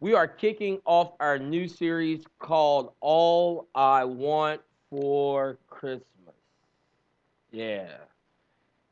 We 0.00 0.12
are 0.12 0.28
kicking 0.28 0.78
off 0.84 1.12
our 1.20 1.38
new 1.38 1.66
series 1.68 2.24
called 2.38 2.92
All 3.00 3.66
I 3.74 4.04
Want 4.04 4.60
for 4.90 5.58
Christmas. 5.68 6.04
Yeah. 7.50 7.88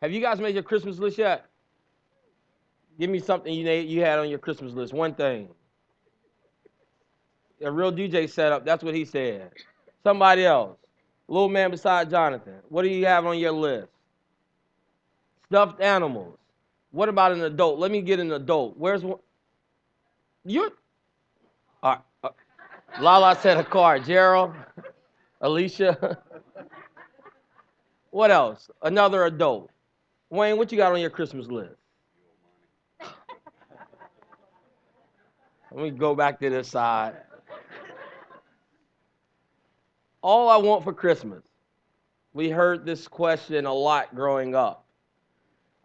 Have 0.01 0.13
you 0.13 0.21
guys 0.21 0.41
made 0.41 0.55
your 0.55 0.63
Christmas 0.63 0.99
list 0.99 1.19
yet? 1.19 1.47
Give 2.99 3.11
me 3.11 3.19
something 3.19 3.53
you 3.53 3.71
you 3.71 4.01
had 4.01 4.19
on 4.19 4.31
your 4.31 4.39
Christmas 4.39 4.73
list. 4.73 4.95
One 4.95 5.15
thing. 5.15 5.49
A 7.63 7.71
real 7.71 7.93
DJ 7.93 8.29
setup. 8.29 8.65
That's 8.65 8.83
what 8.83 8.95
he 8.95 9.05
said. 9.05 9.51
Somebody 10.03 10.47
else. 10.47 10.79
Little 11.29 11.49
man 11.49 11.71
beside 11.71 12.11
Jonathan. 12.11 12.61
What 12.69 12.83
do 12.83 12.89
you 12.89 13.05
have 13.07 13.27
on 13.27 13.39
your 13.39 13.53
list? 13.53 13.89
Stuffed 15.47 15.81
animals. 15.81 16.39
What 16.93 17.09
about 17.09 17.33
an 17.33 17.43
adult? 17.43 17.79
Let 17.79 17.91
me 17.91 18.01
get 18.01 18.21
an 18.21 18.33
adult. 18.33 18.77
Where's 18.77 19.05
one? 19.05 19.19
You. 20.45 20.71
Lala 23.01 23.37
said 23.41 23.59
a 23.59 23.65
car. 23.65 23.99
Gerald, 23.99 24.55
Alicia. 25.41 26.19
what 28.11 28.31
else? 28.31 28.71
Another 28.83 29.25
adult. 29.25 29.71
Wayne, 30.31 30.57
what 30.57 30.71
you 30.71 30.79
got 30.79 30.93
on 30.93 31.01
your 31.01 31.11
Christmas 31.11 31.47
list? 31.49 31.75
Let 35.71 35.83
me 35.83 35.91
go 35.91 36.15
back 36.15 36.39
to 36.39 36.51
this 36.51 36.69
side. 36.69 37.15
All 40.23 40.49
I 40.49 40.57
want 40.57 40.85
for 40.85 40.93
Christmas. 40.93 41.43
We 42.33 42.49
heard 42.49 42.87
this 42.87 43.09
question 43.09 43.67
a 43.67 43.73
lot 43.73 44.15
growing 44.15 44.55
up. 44.55 44.84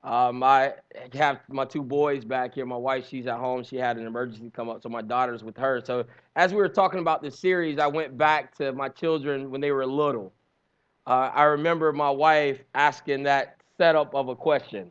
Um, 0.04 0.42
I 0.44 0.74
have 1.14 1.40
my 1.50 1.66
two 1.66 1.84
boys 1.84 2.24
back 2.24 2.54
here. 2.54 2.66
My 2.66 2.78
wife, 2.78 3.08
she's 3.10 3.28
at 3.28 3.38
home. 3.38 3.64
She 3.64 3.76
had 3.76 3.98
an 3.98 4.08
emergency 4.08 4.50
come 4.50 4.70
up, 4.70 4.82
so 4.82 4.90
my 4.90 5.02
daughter's 5.02 5.44
with 5.44 5.58
her. 5.58 5.82
So 5.84 6.06
as 6.36 6.52
we 6.52 6.58
were 6.58 6.70
talking 6.70 7.00
about 7.00 7.22
this 7.22 7.38
series, 7.38 7.80
I 7.80 7.88
went 7.88 8.18
back 8.18 8.56
to 8.58 8.72
my 8.72 8.90
children 8.90 9.52
when 9.52 9.60
they 9.60 9.72
were 9.72 9.86
little. 9.86 10.32
Uh, 11.06 11.32
I 11.34 11.44
remember 11.44 11.92
my 11.92 12.10
wife 12.10 12.60
asking 12.76 13.24
that 13.24 13.58
setup 13.78 14.16
of 14.16 14.30
a 14.30 14.36
question. 14.36 14.90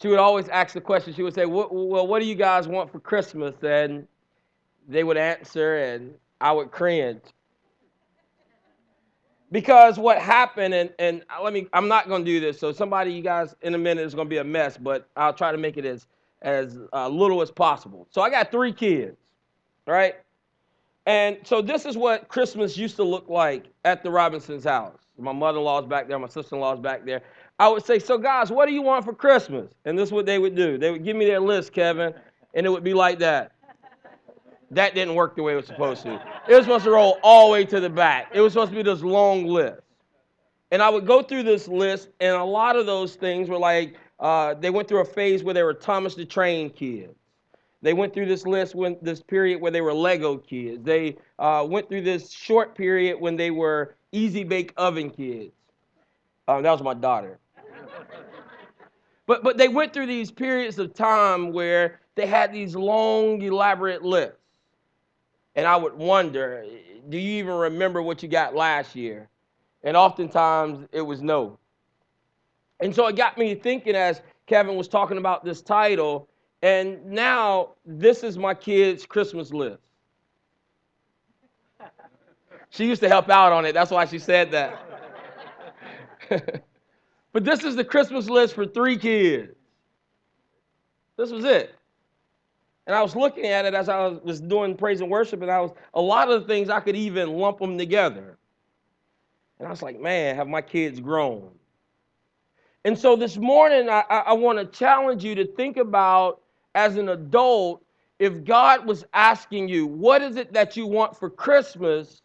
She 0.00 0.08
would 0.08 0.18
always 0.18 0.48
ask 0.48 0.74
the 0.74 0.80
question. 0.80 1.14
She 1.14 1.22
would 1.22 1.34
say, 1.34 1.46
"Well, 1.46 1.68
what 2.06 2.18
do 2.20 2.26
you 2.26 2.34
guys 2.34 2.66
want 2.66 2.90
for 2.90 2.98
Christmas?" 2.98 3.54
And 3.62 4.06
they 4.88 5.04
would 5.04 5.16
answer, 5.16 5.76
and 5.76 6.14
I 6.40 6.52
would 6.52 6.70
cringe 6.70 7.22
because 9.52 9.98
what 9.98 10.18
happened 10.18 10.74
and, 10.74 10.90
and 10.98 11.22
let 11.42 11.52
me 11.52 11.68
i'm 11.72 11.86
not 11.86 12.08
going 12.08 12.24
to 12.24 12.30
do 12.30 12.40
this 12.40 12.58
so 12.58 12.72
somebody 12.72 13.12
you 13.12 13.22
guys 13.22 13.54
in 13.62 13.74
a 13.74 13.78
minute 13.78 14.04
is 14.04 14.14
going 14.14 14.26
to 14.26 14.30
be 14.30 14.38
a 14.38 14.44
mess 14.44 14.76
but 14.76 15.08
i'll 15.16 15.34
try 15.34 15.52
to 15.52 15.58
make 15.58 15.76
it 15.76 15.84
as 15.84 16.08
as 16.44 16.76
uh, 16.92 17.08
little 17.08 17.40
as 17.40 17.52
possible. 17.52 18.08
So 18.10 18.20
i 18.20 18.30
got 18.30 18.50
three 18.50 18.72
kids 18.72 19.16
right? 19.86 20.14
And 21.06 21.38
so 21.44 21.60
this 21.60 21.84
is 21.84 21.96
what 21.96 22.28
christmas 22.28 22.76
used 22.76 22.96
to 22.96 23.04
look 23.04 23.28
like 23.28 23.66
at 23.84 24.02
the 24.02 24.10
robinsons 24.10 24.64
house. 24.64 24.98
My 25.18 25.32
mother-in-law's 25.32 25.86
back 25.86 26.08
there 26.08 26.18
my 26.18 26.28
sister-in-law's 26.28 26.80
back 26.80 27.04
there. 27.04 27.22
I 27.58 27.68
would 27.68 27.84
say 27.84 27.98
so 27.98 28.18
guys 28.18 28.50
what 28.50 28.66
do 28.66 28.72
you 28.72 28.82
want 28.82 29.04
for 29.04 29.14
christmas? 29.14 29.72
And 29.84 29.98
this 29.98 30.08
is 30.08 30.12
what 30.12 30.26
they 30.26 30.38
would 30.38 30.56
do. 30.56 30.78
They 30.78 30.90
would 30.90 31.04
give 31.04 31.16
me 31.16 31.26
their 31.26 31.40
list 31.40 31.72
kevin 31.72 32.14
and 32.54 32.66
it 32.66 32.70
would 32.70 32.84
be 32.84 32.94
like 32.94 33.18
that 33.20 33.52
that 34.72 34.94
didn't 34.94 35.14
work 35.14 35.36
the 35.36 35.42
way 35.42 35.52
it 35.52 35.56
was 35.56 35.66
supposed 35.66 36.02
to. 36.02 36.14
It 36.48 36.54
was 36.54 36.64
supposed 36.64 36.84
to 36.84 36.90
roll 36.90 37.18
all 37.22 37.48
the 37.48 37.52
way 37.52 37.64
to 37.66 37.78
the 37.78 37.90
back. 37.90 38.30
It 38.32 38.40
was 38.40 38.54
supposed 38.54 38.70
to 38.72 38.76
be 38.76 38.82
this 38.82 39.02
long 39.02 39.46
list. 39.46 39.82
And 40.70 40.80
I 40.80 40.88
would 40.88 41.06
go 41.06 41.22
through 41.22 41.42
this 41.42 41.68
list, 41.68 42.08
and 42.20 42.34
a 42.34 42.44
lot 42.44 42.76
of 42.76 42.86
those 42.86 43.14
things 43.14 43.50
were 43.50 43.58
like 43.58 43.96
uh, 44.18 44.54
they 44.54 44.70
went 44.70 44.88
through 44.88 45.00
a 45.00 45.04
phase 45.04 45.42
where 45.42 45.52
they 45.52 45.62
were 45.62 45.74
Thomas 45.74 46.14
the 46.14 46.24
Train 46.24 46.70
kids. 46.70 47.14
They 47.82 47.92
went 47.92 48.14
through 48.14 48.26
this 48.26 48.46
list 48.46 48.74
when 48.74 48.96
this 49.02 49.20
period 49.20 49.60
where 49.60 49.72
they 49.72 49.80
were 49.80 49.92
Lego 49.92 50.38
kids. 50.38 50.82
They 50.84 51.16
uh, 51.38 51.66
went 51.68 51.88
through 51.88 52.02
this 52.02 52.30
short 52.30 52.76
period 52.76 53.20
when 53.20 53.36
they 53.36 53.50
were 53.50 53.96
Easy 54.12 54.44
Bake 54.44 54.72
Oven 54.76 55.10
kids. 55.10 55.52
Uh, 56.46 56.60
that 56.60 56.70
was 56.70 56.82
my 56.82 56.94
daughter. 56.94 57.38
but 59.26 59.42
but 59.42 59.58
they 59.58 59.68
went 59.68 59.92
through 59.92 60.06
these 60.06 60.30
periods 60.30 60.78
of 60.78 60.94
time 60.94 61.52
where 61.52 62.00
they 62.14 62.26
had 62.26 62.52
these 62.52 62.76
long, 62.76 63.42
elaborate 63.42 64.02
lists. 64.02 64.41
And 65.54 65.66
I 65.66 65.76
would 65.76 65.94
wonder, 65.94 66.64
do 67.08 67.18
you 67.18 67.38
even 67.38 67.54
remember 67.54 68.02
what 68.02 68.22
you 68.22 68.28
got 68.28 68.54
last 68.54 68.96
year? 68.96 69.28
And 69.82 69.96
oftentimes 69.96 70.88
it 70.92 71.02
was 71.02 71.20
no. 71.22 71.58
And 72.80 72.94
so 72.94 73.06
it 73.06 73.16
got 73.16 73.36
me 73.38 73.54
thinking 73.54 73.94
as 73.94 74.22
Kevin 74.46 74.76
was 74.76 74.88
talking 74.88 75.18
about 75.18 75.44
this 75.44 75.62
title, 75.62 76.28
and 76.62 77.04
now 77.04 77.70
this 77.84 78.22
is 78.22 78.38
my 78.38 78.54
kid's 78.54 79.06
Christmas 79.06 79.52
list. 79.52 79.82
She 82.70 82.86
used 82.86 83.02
to 83.02 83.08
help 83.08 83.28
out 83.28 83.52
on 83.52 83.66
it. 83.66 83.72
That's 83.72 83.90
why 83.90 84.06
she 84.06 84.18
said 84.18 84.50
that. 84.52 84.80
but 87.32 87.44
this 87.44 87.64
is 87.64 87.76
the 87.76 87.84
Christmas 87.84 88.30
list 88.30 88.54
for 88.54 88.64
three 88.66 88.96
kids. 88.96 89.54
This 91.18 91.30
was 91.30 91.44
it. 91.44 91.74
And 92.86 92.96
I 92.96 93.02
was 93.02 93.14
looking 93.14 93.46
at 93.46 93.64
it 93.64 93.74
as 93.74 93.88
I 93.88 94.08
was 94.08 94.40
doing 94.40 94.76
praise 94.76 95.00
and 95.00 95.10
worship, 95.10 95.42
and 95.42 95.50
I 95.50 95.60
was 95.60 95.70
a 95.94 96.00
lot 96.00 96.30
of 96.30 96.42
the 96.42 96.46
things 96.48 96.68
I 96.68 96.80
could 96.80 96.96
even 96.96 97.34
lump 97.34 97.58
them 97.58 97.78
together. 97.78 98.38
And 99.58 99.68
I 99.68 99.70
was 99.70 99.82
like, 99.82 100.00
man, 100.00 100.34
have 100.34 100.48
my 100.48 100.62
kids 100.62 100.98
grown? 100.98 101.50
And 102.84 102.98
so 102.98 103.14
this 103.14 103.36
morning, 103.36 103.88
I, 103.88 104.02
I, 104.10 104.32
want 104.32 104.58
to 104.58 104.64
challenge 104.64 105.22
you 105.22 105.36
to 105.36 105.46
think 105.46 105.76
about 105.76 106.42
as 106.74 106.96
an 106.96 107.10
adult, 107.10 107.84
if 108.18 108.42
God 108.44 108.86
was 108.86 109.04
asking 109.14 109.68
you, 109.68 109.86
what 109.86 110.20
is 110.20 110.34
it 110.34 110.52
that 110.52 110.76
you 110.76 110.88
want 110.88 111.16
for 111.16 111.30
Christmas? 111.30 112.22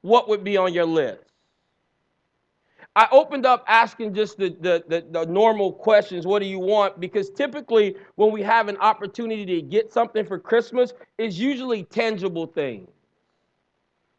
What 0.00 0.28
would 0.28 0.42
be 0.42 0.56
on 0.56 0.74
your 0.74 0.86
list? 0.86 1.29
I 2.96 3.06
opened 3.12 3.46
up 3.46 3.64
asking 3.68 4.14
just 4.14 4.36
the, 4.36 4.50
the, 4.60 4.84
the, 4.88 5.06
the, 5.10 5.26
normal 5.26 5.72
questions 5.72 6.26
what 6.26 6.40
do 6.40 6.46
you 6.46 6.58
want? 6.58 6.98
Because 6.98 7.30
typically, 7.30 7.96
when 8.16 8.32
we 8.32 8.42
have 8.42 8.68
an 8.68 8.76
opportunity 8.78 9.46
to 9.46 9.62
get 9.62 9.92
something 9.92 10.26
for 10.26 10.38
Christmas, 10.38 10.92
it's 11.16 11.38
usually 11.38 11.84
tangible 11.84 12.46
things. 12.46 12.88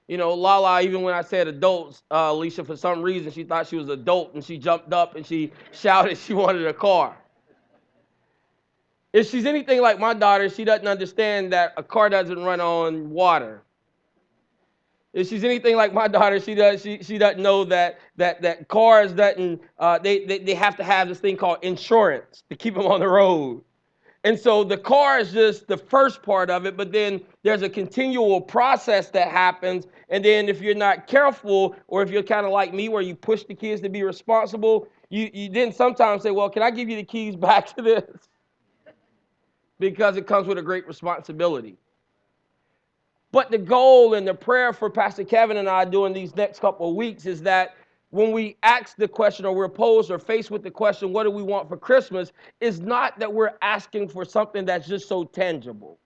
You 0.08 0.18
know, 0.18 0.34
Lala, 0.34 0.82
even 0.82 1.02
when 1.04 1.14
I 1.14 1.22
said 1.22 1.48
adults, 1.48 2.04
uh, 2.12 2.30
Alicia, 2.32 2.64
for 2.64 2.76
some 2.78 3.02
reason, 3.02 3.32
she 3.32 3.44
thought 3.44 3.68
she 3.68 3.76
was 3.76 3.90
adult 3.90 4.34
and 4.34 4.44
she 4.44 4.58
jumped 4.58 4.94
up 4.94 5.16
and 5.16 5.26
she 5.26 5.52
shouted 5.72 6.18
she 6.26 6.34
wanted 6.34 6.66
a 6.66 6.74
car. 6.74 7.18
If 9.14 9.30
she's 9.30 9.46
anything 9.46 9.82
like 9.82 10.00
my 10.00 10.14
daughter, 10.14 10.50
she 10.50 10.64
doesn't 10.64 10.88
understand 10.88 11.52
that 11.52 11.74
a 11.76 11.84
car 11.84 12.10
doesn't 12.10 12.42
run 12.42 12.62
on 12.62 13.10
water. 13.10 13.64
If 15.14 15.28
she's 15.28 15.44
anything 15.44 15.76
like 15.76 15.94
my 15.94 16.08
daughter, 16.08 16.40
she 16.40 16.56
does 16.56 16.82
she, 16.82 17.04
she 17.04 17.18
doesn't 17.18 17.42
know 17.42 17.66
that 17.66 18.00
that 18.16 18.42
that 18.44 18.68
cars 18.70 19.12
doesn't 19.12 19.62
uh, 19.78 20.00
they, 20.00 20.26
they 20.26 20.40
they 20.40 20.54
have 20.56 20.78
to 20.78 20.84
have 20.84 21.10
this 21.10 21.20
thing 21.20 21.36
called 21.36 21.58
insurance 21.64 22.44
to 22.50 22.56
keep 22.56 22.76
them 22.76 22.88
on 22.88 23.00
the 23.02 23.10
road. 23.10 23.62
And 24.24 24.40
so 24.40 24.64
the 24.64 24.78
car 24.78 25.20
is 25.20 25.32
just 25.32 25.68
the 25.68 25.78
first 25.78 26.22
part 26.22 26.52
of 26.52 26.66
it, 26.68 26.78
but 26.78 26.92
then 26.92 27.22
there's 27.44 27.64
a 27.64 27.70
continual 27.70 28.40
process 28.40 29.10
that 29.10 29.30
happens. 29.30 29.88
And 30.10 30.24
then 30.24 30.48
if 30.48 30.62
you're 30.62 30.76
not 30.76 31.08
careful, 31.08 31.76
or 31.88 32.04
if 32.04 32.12
you're 32.12 32.22
kind 32.22 32.46
of 32.46 32.52
like 32.52 32.72
me 32.74 32.88
where 32.88 33.02
you 33.02 33.16
push 33.16 33.44
the 33.44 33.56
kids 33.56 33.82
to 33.82 33.90
be 33.90 34.04
responsible, 34.04 34.88
you, 35.10 35.30
you 35.34 35.50
then 35.50 35.74
sometimes 35.74 36.22
say, 36.22 36.32
Well, 36.32 36.50
can 36.50 36.62
I 36.62 36.70
give 36.70 36.88
you 36.88 36.98
the 36.98 37.04
keys 37.04 37.36
back 37.36 37.76
to 37.76 37.82
this? 37.82 38.04
Because 39.80 40.16
it 40.16 40.28
comes 40.28 40.46
with 40.46 40.60
a 40.60 40.62
great 40.62 40.86
responsibility. 40.88 41.76
But 43.32 43.50
the 43.50 43.58
goal 43.58 44.14
and 44.14 44.28
the 44.28 44.34
prayer 44.34 44.74
for 44.74 44.90
Pastor 44.90 45.24
Kevin 45.24 45.58
and 45.58 45.70
I 45.70 45.86
doing 45.86 46.14
these 46.14 46.36
next 46.36 46.60
couple 46.60 46.90
of 46.90 46.96
weeks 46.96 47.26
is 47.26 47.42
that 47.44 47.76
when 48.10 48.34
we 48.34 48.58
ask 48.62 48.98
the 48.98 49.08
question 49.08 49.46
or 49.46 49.54
we're 49.54 49.70
posed 49.70 50.12
or 50.12 50.20
faced 50.20 50.52
with 50.52 50.64
the 50.64 50.72
question, 50.72 51.14
what 51.14 51.24
do 51.24 51.32
we 51.32 51.42
want 51.42 51.70
for 51.70 51.78
Christmas, 51.78 52.34
is 52.60 52.82
not 52.82 53.18
that 53.20 53.32
we're 53.32 53.54
asking 53.62 54.10
for 54.10 54.26
something 54.26 54.66
that's 54.66 54.86
just 54.86 55.08
so 55.08 55.24
tangible. 55.24 55.98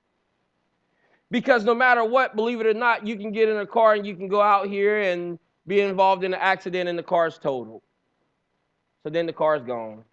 Because 1.31 1.63
no 1.63 1.73
matter 1.73 2.05
what, 2.05 2.35
believe 2.35 2.61
it 2.61 2.67
or 2.67 2.75
not, 2.75 3.07
you 3.07 3.15
can 3.15 3.31
get 3.31 3.49
in 3.49 3.57
a 3.57 3.65
car 3.65 3.95
and 3.95 4.05
you 4.05 4.15
can 4.15 4.27
go 4.27 4.39
out 4.39 4.67
here 4.67 4.99
and 4.99 5.39
be 5.65 5.81
involved 5.81 6.23
in 6.23 6.33
an 6.33 6.39
accident 6.39 6.87
and 6.87 6.97
the 6.97 7.03
car's 7.03 7.39
totaled. 7.39 7.81
So 9.01 9.09
then 9.09 9.25
the 9.25 9.33
car's 9.33 9.63
gone. 9.63 10.03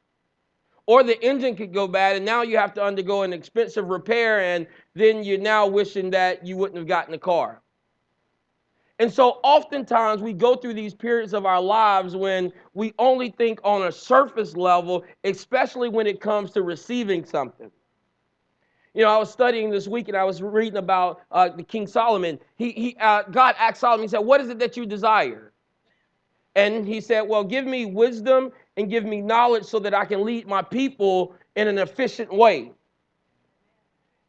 Or 0.87 1.03
the 1.03 1.21
engine 1.25 1.55
could 1.57 1.73
go 1.73 1.87
bad 1.87 2.17
and 2.17 2.25
now 2.25 2.43
you 2.43 2.59
have 2.59 2.75
to 2.75 2.83
undergo 2.83 3.23
an 3.23 3.33
expensive 3.33 3.89
repair 3.89 4.41
and 4.41 4.67
then 4.95 5.23
you're 5.23 5.39
now 5.39 5.67
wishing 5.67 6.11
that 6.11 6.45
you 6.45 6.57
wouldn't 6.57 6.77
have 6.77 6.89
gotten 6.89 7.13
the 7.13 7.19
car. 7.19 7.63
And 8.99 9.13
so 9.13 9.41
oftentimes 9.43 10.23
we 10.23 10.33
go 10.33 10.55
through 10.55 10.75
these 10.75 10.95
periods 10.95 11.35
of 11.35 11.47
our 11.47 11.61
lives 11.61 12.15
when 12.15 12.53
we 12.75 12.95
only 12.99 13.31
think 13.31 13.61
on 13.65 13.87
a 13.87 13.93
surface 13.93 14.57
level, 14.57 15.05
especially 15.25 15.89
when 15.89 16.07
it 16.07 16.21
comes 16.21 16.53
to 16.53 16.63
receiving 16.63 17.25
something. 17.25 17.71
You 18.95 19.03
know, 19.03 19.11
I 19.11 19.17
was 19.17 19.31
studying 19.31 19.71
this 19.71 19.89
week 19.89 20.09
and 20.09 20.17
I 20.17 20.25
was 20.25 20.43
reading 20.43 20.77
about 20.77 21.23
uh, 21.31 21.49
the 21.49 21.63
King 21.63 21.87
Solomon. 21.87 22.39
He, 22.57 22.73
he, 22.73 22.97
uh, 23.01 23.23
God 23.25 23.55
asked 23.59 23.81
Solomon, 23.81 24.05
he 24.05 24.09
said, 24.09 24.19
What 24.19 24.41
is 24.41 24.51
it 24.51 24.59
that 24.59 24.77
you 24.77 24.85
desire? 24.85 25.53
And 26.55 26.87
he 26.87 27.01
said, 27.01 27.23
Well, 27.23 27.43
give 27.43 27.65
me 27.65 27.87
wisdom 27.87 28.53
and 28.77 28.91
give 28.91 29.05
me 29.05 29.21
knowledge 29.21 29.65
so 29.65 29.79
that 29.81 29.95
I 29.95 30.05
can 30.05 30.25
lead 30.25 30.47
my 30.47 30.63
people 30.63 31.35
in 31.57 31.69
an 31.69 31.79
efficient 31.79 32.33
way. 32.33 32.73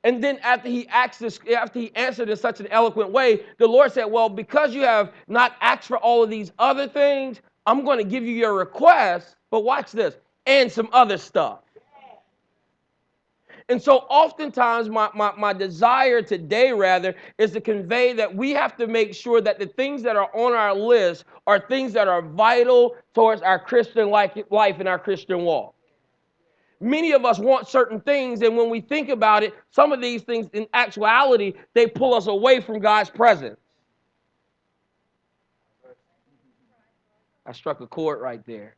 And 0.04 0.22
then 0.22 0.38
after 0.40 0.68
he 0.68 0.88
asked 0.90 1.20
this, 1.20 1.40
after 1.56 1.80
he 1.80 1.96
answered 1.96 2.30
in 2.30 2.36
such 2.36 2.60
an 2.60 2.68
eloquent 2.68 3.12
way, 3.12 3.46
the 3.58 3.68
Lord 3.68 3.92
said, 3.94 4.06
Well, 4.06 4.30
because 4.30 4.76
you 4.76 4.82
have 4.82 5.14
not 5.28 5.56
asked 5.62 5.88
for 5.88 5.98
all 5.98 6.24
of 6.24 6.30
these 6.30 6.52
other 6.60 6.88
things, 6.88 7.42
I'm 7.66 7.86
going 7.86 8.00
to 8.00 8.04
give 8.04 8.24
you 8.24 8.34
your 8.34 8.54
request, 8.54 9.38
but 9.50 9.62
watch 9.64 9.92
this, 9.94 10.18
and 10.46 10.70
some 10.72 10.90
other 10.92 11.18
stuff. 11.18 11.62
And 13.70 13.82
so 13.82 14.00
oftentimes 14.10 14.90
my, 14.90 15.10
my, 15.16 15.34
my 15.38 15.54
desire 15.54 16.22
today 16.22 16.72
rather 16.72 17.16
is 17.38 17.52
to 17.52 17.62
convey 17.62 18.14
that 18.14 18.34
we 18.34 18.52
have 18.52 18.76
to 18.78 18.88
make 18.88 19.14
sure 19.14 19.42
that 19.42 19.60
the 19.60 19.68
things 19.68 20.04
that 20.04 20.16
are 20.16 20.30
on 20.36 20.54
our 20.54 20.76
list 20.76 21.26
are 21.48 21.60
things 21.60 21.94
that 21.94 22.08
are 22.08 22.22
vital 22.22 22.96
towards 23.14 23.42
our 23.42 23.60
Christian 23.60 24.10
life, 24.10 24.38
life 24.50 24.78
and 24.80 24.88
our 24.88 25.00
Christian 25.00 25.42
walk. 25.42 25.74
Many 26.80 27.14
of 27.14 27.24
us 27.24 27.40
want 27.40 27.70
certain 27.70 28.02
things, 28.02 28.42
and 28.42 28.58
when 28.58 28.70
we 28.70 28.82
think 28.82 29.08
about 29.08 29.42
it, 29.42 29.54
some 29.72 29.94
of 29.94 30.02
these 30.02 30.22
things 30.24 30.48
in 30.52 30.68
actuality, 30.74 31.54
they 31.74 31.88
pull 31.88 32.14
us 32.14 32.28
away 32.28 32.60
from 32.60 32.80
God's 32.80 33.10
presence. 33.10 33.58
I 37.46 37.54
struck 37.54 37.80
a 37.80 37.88
chord 37.88 38.20
right 38.20 38.46
there. 38.46 38.76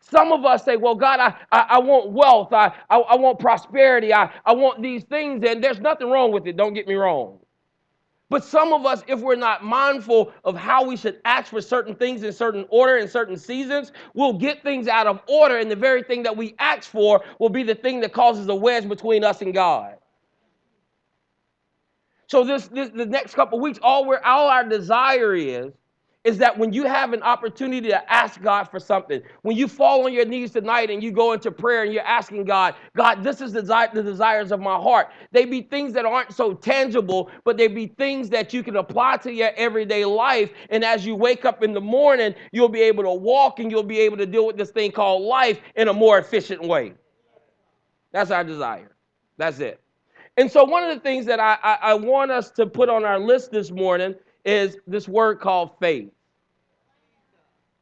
Some 0.00 0.32
of 0.32 0.44
us 0.44 0.64
say, 0.64 0.76
Well, 0.76 0.94
God, 0.94 1.20
I, 1.20 1.34
I, 1.52 1.66
I 1.76 1.78
want 1.80 2.10
wealth, 2.12 2.52
I, 2.52 2.72
I, 2.90 2.98
I 2.98 3.16
want 3.16 3.38
prosperity, 3.38 4.14
I, 4.14 4.30
I 4.44 4.52
want 4.52 4.82
these 4.82 5.04
things, 5.04 5.44
and 5.46 5.62
there's 5.64 5.80
nothing 5.80 6.10
wrong 6.10 6.32
with 6.32 6.46
it, 6.46 6.56
don't 6.56 6.74
get 6.74 6.88
me 6.88 6.94
wrong. 6.94 7.38
But 8.30 8.44
some 8.44 8.72
of 8.72 8.86
us, 8.86 9.04
if 9.08 9.20
we're 9.20 9.36
not 9.36 9.64
mindful 9.64 10.32
of 10.44 10.56
how 10.56 10.84
we 10.84 10.96
should 10.96 11.20
ask 11.24 11.50
for 11.50 11.60
certain 11.62 11.94
things 11.94 12.24
in 12.24 12.32
certain 12.32 12.66
order 12.70 12.96
in 12.98 13.08
certain 13.08 13.36
seasons, 13.36 13.92
we'll 14.14 14.34
get 14.34 14.62
things 14.64 14.88
out 14.88 15.06
of 15.06 15.20
order, 15.28 15.58
and 15.58 15.70
the 15.70 15.76
very 15.76 16.02
thing 16.02 16.24
that 16.24 16.36
we 16.36 16.54
ask 16.58 16.90
for 16.90 17.24
will 17.38 17.50
be 17.50 17.62
the 17.62 17.74
thing 17.74 18.00
that 18.00 18.12
causes 18.12 18.48
a 18.48 18.54
wedge 18.54 18.88
between 18.88 19.24
us 19.24 19.42
and 19.42 19.54
God. 19.54 19.96
So 22.28 22.44
this, 22.44 22.68
this 22.68 22.90
the 22.90 23.06
next 23.06 23.34
couple 23.34 23.60
weeks, 23.60 23.78
all 23.82 24.06
we're 24.06 24.20
all 24.24 24.48
our 24.48 24.64
desire 24.68 25.34
is 25.34 25.72
is 26.26 26.38
that 26.38 26.58
when 26.58 26.72
you 26.72 26.82
have 26.82 27.12
an 27.12 27.22
opportunity 27.22 27.88
to 27.88 28.12
ask 28.12 28.42
God 28.42 28.64
for 28.64 28.80
something, 28.80 29.22
when 29.42 29.56
you 29.56 29.68
fall 29.68 30.06
on 30.06 30.12
your 30.12 30.24
knees 30.24 30.50
tonight 30.50 30.90
and 30.90 31.00
you 31.00 31.12
go 31.12 31.32
into 31.32 31.52
prayer 31.52 31.84
and 31.84 31.92
you're 31.92 32.02
asking 32.02 32.44
God, 32.44 32.74
God, 32.96 33.22
this 33.22 33.40
is 33.40 33.52
the, 33.52 33.62
the 33.62 34.02
desires 34.02 34.50
of 34.50 34.58
my 34.58 34.74
heart. 34.74 35.10
They 35.30 35.44
be 35.44 35.62
things 35.62 35.92
that 35.92 36.04
aren't 36.04 36.34
so 36.34 36.52
tangible, 36.52 37.30
but 37.44 37.56
they 37.56 37.68
be 37.68 37.86
things 37.86 38.28
that 38.30 38.52
you 38.52 38.64
can 38.64 38.74
apply 38.74 39.18
to 39.18 39.32
your 39.32 39.52
everyday 39.54 40.04
life. 40.04 40.50
And 40.70 40.84
as 40.84 41.06
you 41.06 41.14
wake 41.14 41.44
up 41.44 41.62
in 41.62 41.72
the 41.72 41.80
morning, 41.80 42.34
you'll 42.50 42.68
be 42.68 42.82
able 42.82 43.04
to 43.04 43.12
walk 43.12 43.60
and 43.60 43.70
you'll 43.70 43.84
be 43.84 44.00
able 44.00 44.16
to 44.16 44.26
deal 44.26 44.48
with 44.48 44.56
this 44.56 44.72
thing 44.72 44.90
called 44.90 45.22
life 45.22 45.60
in 45.76 45.86
a 45.86 45.94
more 45.94 46.18
efficient 46.18 46.60
way. 46.60 46.94
That's 48.10 48.32
our 48.32 48.42
desire. 48.42 48.96
That's 49.36 49.60
it. 49.60 49.80
And 50.36 50.50
so, 50.50 50.64
one 50.64 50.82
of 50.82 50.92
the 50.92 51.00
things 51.00 51.24
that 51.26 51.38
I, 51.38 51.56
I, 51.62 51.78
I 51.82 51.94
want 51.94 52.32
us 52.32 52.50
to 52.52 52.66
put 52.66 52.88
on 52.88 53.04
our 53.04 53.20
list 53.20 53.52
this 53.52 53.70
morning 53.70 54.16
is 54.44 54.76
this 54.88 55.06
word 55.06 55.38
called 55.38 55.70
faith. 55.80 56.10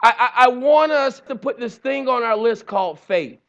I, 0.04 0.14
I, 0.18 0.44
I 0.44 0.48
want 0.48 0.92
us 0.92 1.20
to 1.28 1.36
put 1.36 1.58
this 1.58 1.76
thing 1.76 2.08
on 2.08 2.22
our 2.24 2.36
list 2.36 2.66
called 2.66 3.00
faith. 3.00 3.40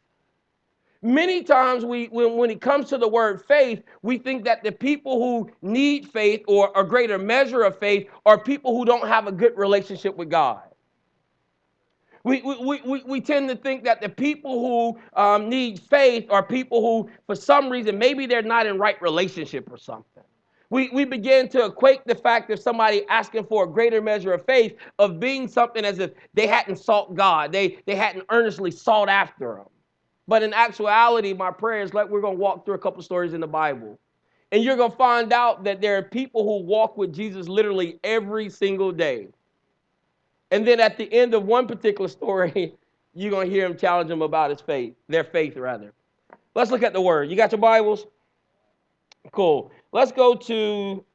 Many 1.04 1.44
times 1.44 1.86
we 1.86 2.08
when, 2.08 2.38
when 2.38 2.50
it 2.50 2.62
comes 2.62 2.90
to 2.90 2.98
the 2.98 3.08
word 3.08 3.44
faith, 3.46 3.84
we 4.02 4.18
think 4.18 4.46
that 4.46 4.64
the 4.64 4.72
people 4.72 5.20
who 5.20 5.52
need 5.62 6.08
faith 6.08 6.44
or 6.48 6.72
a 6.76 6.84
greater 6.84 7.18
measure 7.20 7.64
of 7.64 7.78
faith 7.80 8.10
are 8.26 8.40
people 8.40 8.76
who 8.78 8.86
don't 8.86 9.08
have 9.08 9.28
a 9.28 9.34
good 9.34 9.58
relationship 9.58 10.16
with 10.18 10.30
God. 10.30 10.62
We, 12.24 12.42
we, 12.42 12.82
we, 12.82 13.04
we 13.04 13.22
tend 13.22 13.50
to 13.50 13.56
think 13.56 13.84
that 13.84 14.02
the 14.02 14.10
people 14.10 14.60
who 14.60 15.00
um, 15.22 15.50
need 15.50 15.80
faith 15.80 16.28
are 16.32 16.44
people 16.44 16.82
who, 16.82 17.10
for 17.28 17.36
some 17.36 17.70
reason, 17.70 18.00
maybe 18.00 18.26
they're 18.28 18.42
not 18.42 18.66
in 18.66 18.80
right 18.80 19.00
relationship 19.02 19.72
or 19.72 19.78
something. 19.78 20.15
We, 20.70 20.90
we 20.90 21.06
begin 21.06 21.48
to 21.50 21.66
equate 21.66 22.06
the 22.06 22.16
fact 22.16 22.50
of 22.52 22.60
somebody 22.60 23.06
asking 23.08 23.46
for 23.46 23.66
a 23.66 23.68
greater 23.68 24.02
measure 24.02 24.34
of 24.34 24.46
faith 24.46 24.76
of 25.00 25.20
being 25.20 25.48
something 25.48 25.86
as 25.86 26.00
if 26.00 26.12
they 26.34 26.48
hadn't 26.48 26.78
sought 26.78 27.16
God, 27.16 27.52
they, 27.52 27.80
they 27.86 27.96
hadn't 27.96 28.26
earnestly 28.30 28.72
sought 28.72 29.10
after 29.10 29.58
Him. 29.58 29.66
But 30.28 30.42
in 30.44 30.54
actuality, 30.54 31.34
my 31.34 31.52
prayer 31.52 31.82
is 31.82 31.94
like 31.94 32.10
we're 32.10 32.22
going 32.22 32.36
to 32.36 32.42
walk 32.42 32.66
through 32.66 32.76
a 32.76 32.80
couple 32.80 33.02
stories 33.04 33.34
in 33.34 33.42
the 33.42 33.48
Bible. 33.48 34.00
And 34.52 34.64
you're 34.64 34.78
going 34.78 34.92
to 34.92 34.98
find 34.98 35.34
out 35.34 35.64
that 35.66 35.82
there 35.82 35.98
are 35.98 36.04
people 36.04 36.44
who 36.44 36.66
walk 36.66 36.98
with 36.98 37.14
Jesus 37.14 37.48
literally 37.48 38.00
every 38.04 38.50
single 38.50 38.92
day. 38.92 39.28
And 40.52 40.68
then 40.68 40.80
at 40.80 40.98
the 40.98 41.12
end 41.14 41.34
of 41.34 41.44
one 41.44 41.68
particular 41.68 42.08
story, 42.08 42.76
you're 43.14 43.32
going 43.32 43.48
to 43.48 43.54
hear 43.54 43.66
him 43.66 43.78
challenge 43.78 44.10
them 44.10 44.22
about 44.22 44.52
his 44.52 44.62
faith, 44.62 44.94
their 45.08 45.24
faith 45.24 45.58
rather. 45.58 45.94
Let's 46.54 46.72
look 46.72 46.84
at 46.84 46.94
the 46.94 47.02
word. 47.02 47.30
You 47.30 47.36
got 47.36 47.52
your 47.52 47.60
Bibles? 47.60 48.08
Cool. 49.32 49.72
Let's 49.96 50.12
go 50.12 50.36
to, 50.36 51.06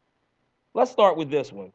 let's 0.73 0.91
start 0.91 1.19
with 1.19 1.31
this 1.31 1.53
one. 1.53 1.71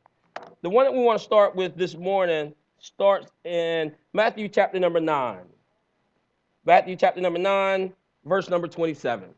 The 0.64 0.72
one 0.72 0.86
that 0.86 0.92
we 0.92 1.04
want 1.04 1.20
to 1.20 1.24
start 1.24 1.56
with 1.56 1.78
this 1.78 1.96
morning 1.96 2.56
starts 2.80 3.32
in 3.44 3.94
Matthew 4.14 4.50
chapter 4.50 4.80
number 4.80 5.00
9. 5.00 5.38
Matthew 6.66 6.96
chapter 6.96 7.22
number 7.22 7.38
9, 7.38 7.94
verse 8.26 8.50
number 8.50 8.68
27. 8.68 9.30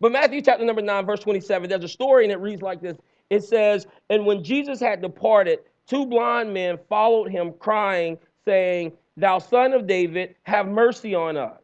But 0.00 0.12
Matthew 0.12 0.42
chapter 0.42 0.64
number 0.64 0.80
9, 0.80 1.06
verse 1.06 1.18
27, 1.18 1.68
there's 1.68 1.82
a 1.82 1.88
story 1.88 2.22
and 2.22 2.30
it 2.30 2.38
reads 2.38 2.62
like 2.62 2.80
this. 2.80 2.96
It 3.28 3.42
says, 3.42 3.88
And 4.08 4.24
when 4.24 4.44
Jesus 4.44 4.78
had 4.78 5.02
departed, 5.02 5.58
two 5.88 6.06
blind 6.06 6.54
men 6.54 6.78
followed 6.88 7.32
him, 7.32 7.52
crying, 7.58 8.16
saying, 8.44 8.92
Thou 9.16 9.40
son 9.40 9.72
of 9.72 9.88
David, 9.88 10.36
have 10.44 10.68
mercy 10.68 11.16
on 11.16 11.36
us. 11.36 11.60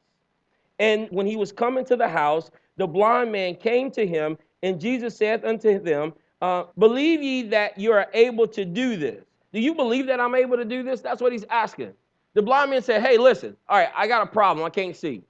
And 0.80 1.06
when 1.12 1.28
he 1.28 1.36
was 1.36 1.52
coming 1.52 1.84
to 1.84 1.94
the 1.94 2.08
house, 2.08 2.50
the 2.76 2.86
blind 2.86 3.32
man 3.32 3.54
came 3.54 3.90
to 3.92 4.06
him, 4.06 4.38
and 4.62 4.80
Jesus 4.80 5.16
said 5.16 5.44
unto 5.44 5.78
them, 5.78 6.14
uh, 6.40 6.64
Believe 6.78 7.22
ye 7.22 7.42
that 7.44 7.78
you 7.78 7.92
are 7.92 8.08
able 8.14 8.46
to 8.48 8.64
do 8.64 8.96
this? 8.96 9.24
Do 9.52 9.60
you 9.60 9.74
believe 9.74 10.06
that 10.06 10.20
I'm 10.20 10.34
able 10.34 10.56
to 10.56 10.64
do 10.64 10.82
this? 10.82 11.00
That's 11.00 11.20
what 11.20 11.32
he's 11.32 11.44
asking. 11.44 11.92
The 12.34 12.42
blind 12.42 12.70
man 12.70 12.82
said, 12.82 13.02
Hey, 13.02 13.18
listen, 13.18 13.56
all 13.68 13.78
right, 13.78 13.90
I 13.94 14.06
got 14.06 14.22
a 14.22 14.30
problem. 14.30 14.64
I 14.64 14.70
can't 14.70 14.96
see. 14.96 15.22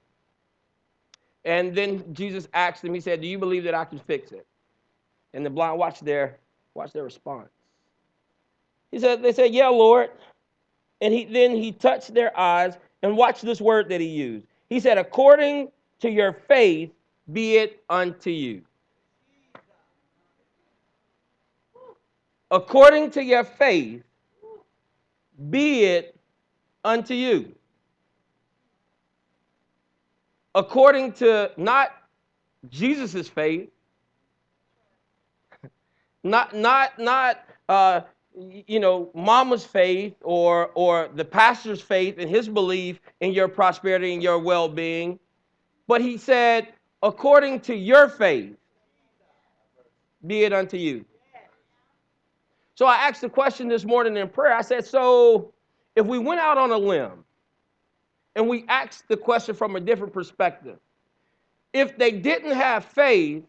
And 1.45 1.75
then 1.75 2.13
Jesus 2.13 2.47
asked 2.53 2.83
him, 2.83 2.93
He 2.93 3.01
said, 3.01 3.21
Do 3.21 3.27
you 3.27 3.37
believe 3.37 3.63
that 3.65 3.75
I 3.75 3.85
can 3.85 3.99
fix 3.99 4.31
it? 4.31 4.45
And 5.33 5.45
the 5.45 5.49
blind, 5.49 5.77
watch 5.77 5.99
their, 5.99 6.37
watch 6.73 6.93
their 6.93 7.03
response. 7.03 7.49
He 8.91 8.99
said, 8.99 9.21
They 9.21 9.33
said, 9.33 9.53
Yeah, 9.53 9.67
Lord. 9.67 10.11
And 11.01 11.13
he 11.13 11.25
then 11.25 11.51
he 11.51 11.73
touched 11.73 12.13
their 12.13 12.37
eyes, 12.39 12.77
and 13.01 13.17
watch 13.17 13.41
this 13.41 13.59
word 13.59 13.89
that 13.89 13.99
he 13.99 14.07
used. 14.07 14.45
He 14.69 14.79
said, 14.79 14.97
According 14.97 15.69
to 15.99 16.09
your 16.09 16.31
faith, 16.31 16.91
be 17.31 17.57
it 17.57 17.83
unto 17.89 18.29
you. 18.29 18.63
According 22.51 23.11
to 23.11 23.23
your 23.23 23.43
faith, 23.43 24.03
be 25.49 25.85
it 25.85 26.15
unto 26.83 27.13
you. 27.13 27.55
According 30.53 31.13
to 31.13 31.51
not 31.57 31.91
Jesus' 32.69 33.27
faith, 33.27 33.69
not 36.23 36.55
not 36.55 36.99
not 36.99 37.43
uh, 37.67 38.01
you 38.35 38.79
know 38.79 39.09
mama's 39.15 39.65
faith 39.65 40.13
or 40.21 40.69
or 40.75 41.09
the 41.15 41.25
pastor's 41.25 41.81
faith 41.81 42.15
and 42.19 42.29
his 42.29 42.47
belief 42.47 42.99
in 43.19 43.31
your 43.31 43.47
prosperity 43.47 44.13
and 44.13 44.21
your 44.21 44.37
well-being, 44.37 45.17
but 45.87 46.01
he 46.01 46.17
said 46.17 46.67
according 47.03 47.59
to 47.59 47.75
your 47.75 48.07
faith, 48.07 48.55
be 50.25 50.43
it 50.43 50.53
unto 50.53 50.77
you. 50.77 51.05
So 52.75 52.87
I 52.87 52.95
asked 52.95 53.21
the 53.21 53.29
question 53.29 53.67
this 53.67 53.85
morning 53.85 54.17
in 54.17 54.29
prayer. 54.29 54.53
I 54.53 54.61
said, 54.61 54.85
So 54.85 55.53
if 55.95 56.07
we 56.07 56.17
went 56.17 56.39
out 56.39 56.57
on 56.57 56.71
a 56.71 56.77
limb 56.77 57.23
and 58.35 58.47
we 58.47 58.65
asked 58.67 59.07
the 59.09 59.17
question 59.17 59.53
from 59.53 59.75
a 59.75 59.79
different 59.79 60.13
perspective, 60.13 60.79
if 61.73 61.97
they 61.97 62.11
didn't 62.11 62.55
have 62.55 62.85
faith, 62.85 63.43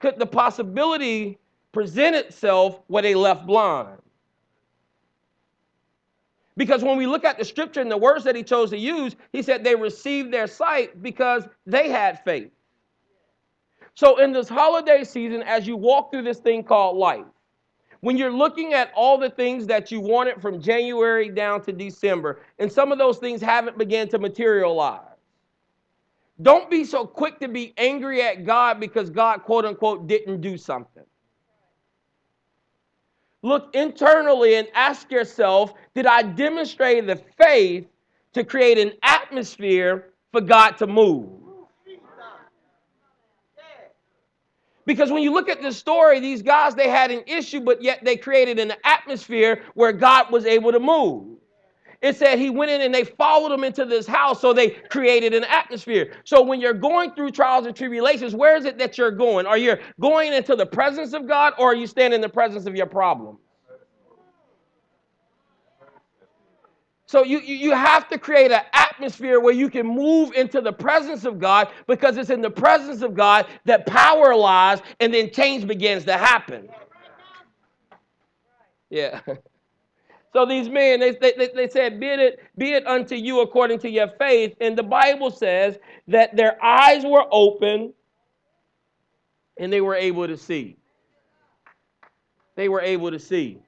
could 0.00 0.18
the 0.18 0.26
possibility 0.26 1.38
present 1.72 2.16
itself 2.16 2.80
where 2.88 3.02
they 3.02 3.14
left 3.14 3.46
blind? 3.46 3.98
Because 6.56 6.82
when 6.82 6.98
we 6.98 7.06
look 7.06 7.24
at 7.24 7.38
the 7.38 7.44
scripture 7.44 7.80
and 7.80 7.90
the 7.90 7.96
words 7.96 8.24
that 8.24 8.34
he 8.34 8.42
chose 8.42 8.70
to 8.70 8.76
use, 8.76 9.14
he 9.32 9.40
said 9.42 9.62
they 9.62 9.76
received 9.76 10.32
their 10.32 10.46
sight 10.46 11.00
because 11.02 11.44
they 11.64 11.88
had 11.88 12.22
faith. 12.24 12.50
So, 14.00 14.16
in 14.16 14.32
this 14.32 14.48
holiday 14.48 15.04
season, 15.04 15.42
as 15.42 15.66
you 15.66 15.76
walk 15.76 16.10
through 16.10 16.22
this 16.22 16.38
thing 16.38 16.64
called 16.64 16.96
life, 16.96 17.26
when 18.00 18.16
you're 18.16 18.32
looking 18.32 18.72
at 18.72 18.90
all 18.96 19.18
the 19.18 19.28
things 19.28 19.66
that 19.66 19.92
you 19.92 20.00
wanted 20.00 20.40
from 20.40 20.58
January 20.58 21.28
down 21.28 21.60
to 21.64 21.72
December, 21.72 22.40
and 22.58 22.72
some 22.72 22.92
of 22.92 22.98
those 22.98 23.18
things 23.18 23.42
haven't 23.42 23.76
began 23.76 24.08
to 24.08 24.18
materialize, 24.18 25.02
don't 26.40 26.70
be 26.70 26.82
so 26.82 27.06
quick 27.06 27.40
to 27.40 27.48
be 27.48 27.74
angry 27.76 28.22
at 28.22 28.46
God 28.46 28.80
because 28.80 29.10
God, 29.10 29.42
quote 29.42 29.66
unquote, 29.66 30.06
didn't 30.06 30.40
do 30.40 30.56
something. 30.56 31.04
Look 33.42 33.74
internally 33.74 34.54
and 34.54 34.66
ask 34.72 35.10
yourself 35.10 35.74
Did 35.94 36.06
I 36.06 36.22
demonstrate 36.22 37.06
the 37.06 37.16
faith 37.16 37.86
to 38.32 38.44
create 38.44 38.78
an 38.78 38.92
atmosphere 39.02 40.14
for 40.32 40.40
God 40.40 40.78
to 40.78 40.86
move? 40.86 41.39
Because 44.90 45.12
when 45.12 45.22
you 45.22 45.32
look 45.32 45.48
at 45.48 45.62
this 45.62 45.76
story, 45.76 46.18
these 46.18 46.42
guys, 46.42 46.74
they 46.74 46.88
had 46.88 47.12
an 47.12 47.22
issue, 47.28 47.60
but 47.60 47.80
yet 47.80 48.00
they 48.02 48.16
created 48.16 48.58
an 48.58 48.72
atmosphere 48.82 49.62
where 49.74 49.92
God 49.92 50.32
was 50.32 50.44
able 50.44 50.72
to 50.72 50.80
move. 50.80 51.38
It 52.02 52.16
said 52.16 52.40
he 52.40 52.50
went 52.50 52.72
in 52.72 52.80
and 52.80 52.92
they 52.92 53.04
followed 53.04 53.52
him 53.52 53.62
into 53.62 53.84
this 53.84 54.04
house, 54.04 54.40
so 54.40 54.52
they 54.52 54.70
created 54.70 55.32
an 55.32 55.44
atmosphere. 55.44 56.14
So 56.24 56.42
when 56.42 56.60
you're 56.60 56.72
going 56.72 57.14
through 57.14 57.30
trials 57.30 57.66
and 57.66 57.76
tribulations, 57.76 58.34
where 58.34 58.56
is 58.56 58.64
it 58.64 58.78
that 58.78 58.98
you're 58.98 59.12
going? 59.12 59.46
Are 59.46 59.56
you 59.56 59.76
going 60.00 60.32
into 60.32 60.56
the 60.56 60.66
presence 60.66 61.12
of 61.12 61.28
God 61.28 61.52
or 61.56 61.68
are 61.70 61.76
you 61.76 61.86
standing 61.86 62.16
in 62.16 62.20
the 62.20 62.28
presence 62.28 62.66
of 62.66 62.74
your 62.74 62.86
problem? 62.86 63.38
So 67.10 67.24
you, 67.24 67.40
you 67.40 67.72
have 67.72 68.08
to 68.10 68.18
create 68.18 68.52
an 68.52 68.60
atmosphere 68.72 69.40
where 69.40 69.52
you 69.52 69.68
can 69.68 69.84
move 69.84 70.32
into 70.34 70.60
the 70.60 70.72
presence 70.72 71.24
of 71.24 71.40
God 71.40 71.66
because 71.88 72.16
it's 72.16 72.30
in 72.30 72.40
the 72.40 72.50
presence 72.50 73.02
of 73.02 73.14
God 73.14 73.46
that 73.64 73.84
power 73.84 74.36
lies 74.36 74.80
and 75.00 75.12
then 75.12 75.32
change 75.32 75.66
begins 75.66 76.04
to 76.04 76.16
happen. 76.16 76.68
Yeah. 78.90 79.20
So 80.32 80.46
these 80.46 80.68
men, 80.68 81.00
they, 81.00 81.10
they, 81.10 81.48
they 81.52 81.68
said, 81.68 81.98
be 81.98 82.06
it, 82.06 82.38
be 82.56 82.74
it 82.74 82.86
unto 82.86 83.16
you 83.16 83.40
according 83.40 83.80
to 83.80 83.90
your 83.90 84.06
faith. 84.16 84.54
And 84.60 84.78
the 84.78 84.84
Bible 84.84 85.32
says 85.32 85.76
that 86.06 86.36
their 86.36 86.56
eyes 86.64 87.02
were 87.04 87.26
open 87.32 87.92
and 89.58 89.72
they 89.72 89.80
were 89.80 89.96
able 89.96 90.28
to 90.28 90.36
see. 90.36 90.76
They 92.54 92.68
were 92.68 92.80
able 92.80 93.10
to 93.10 93.18
see. 93.18 93.58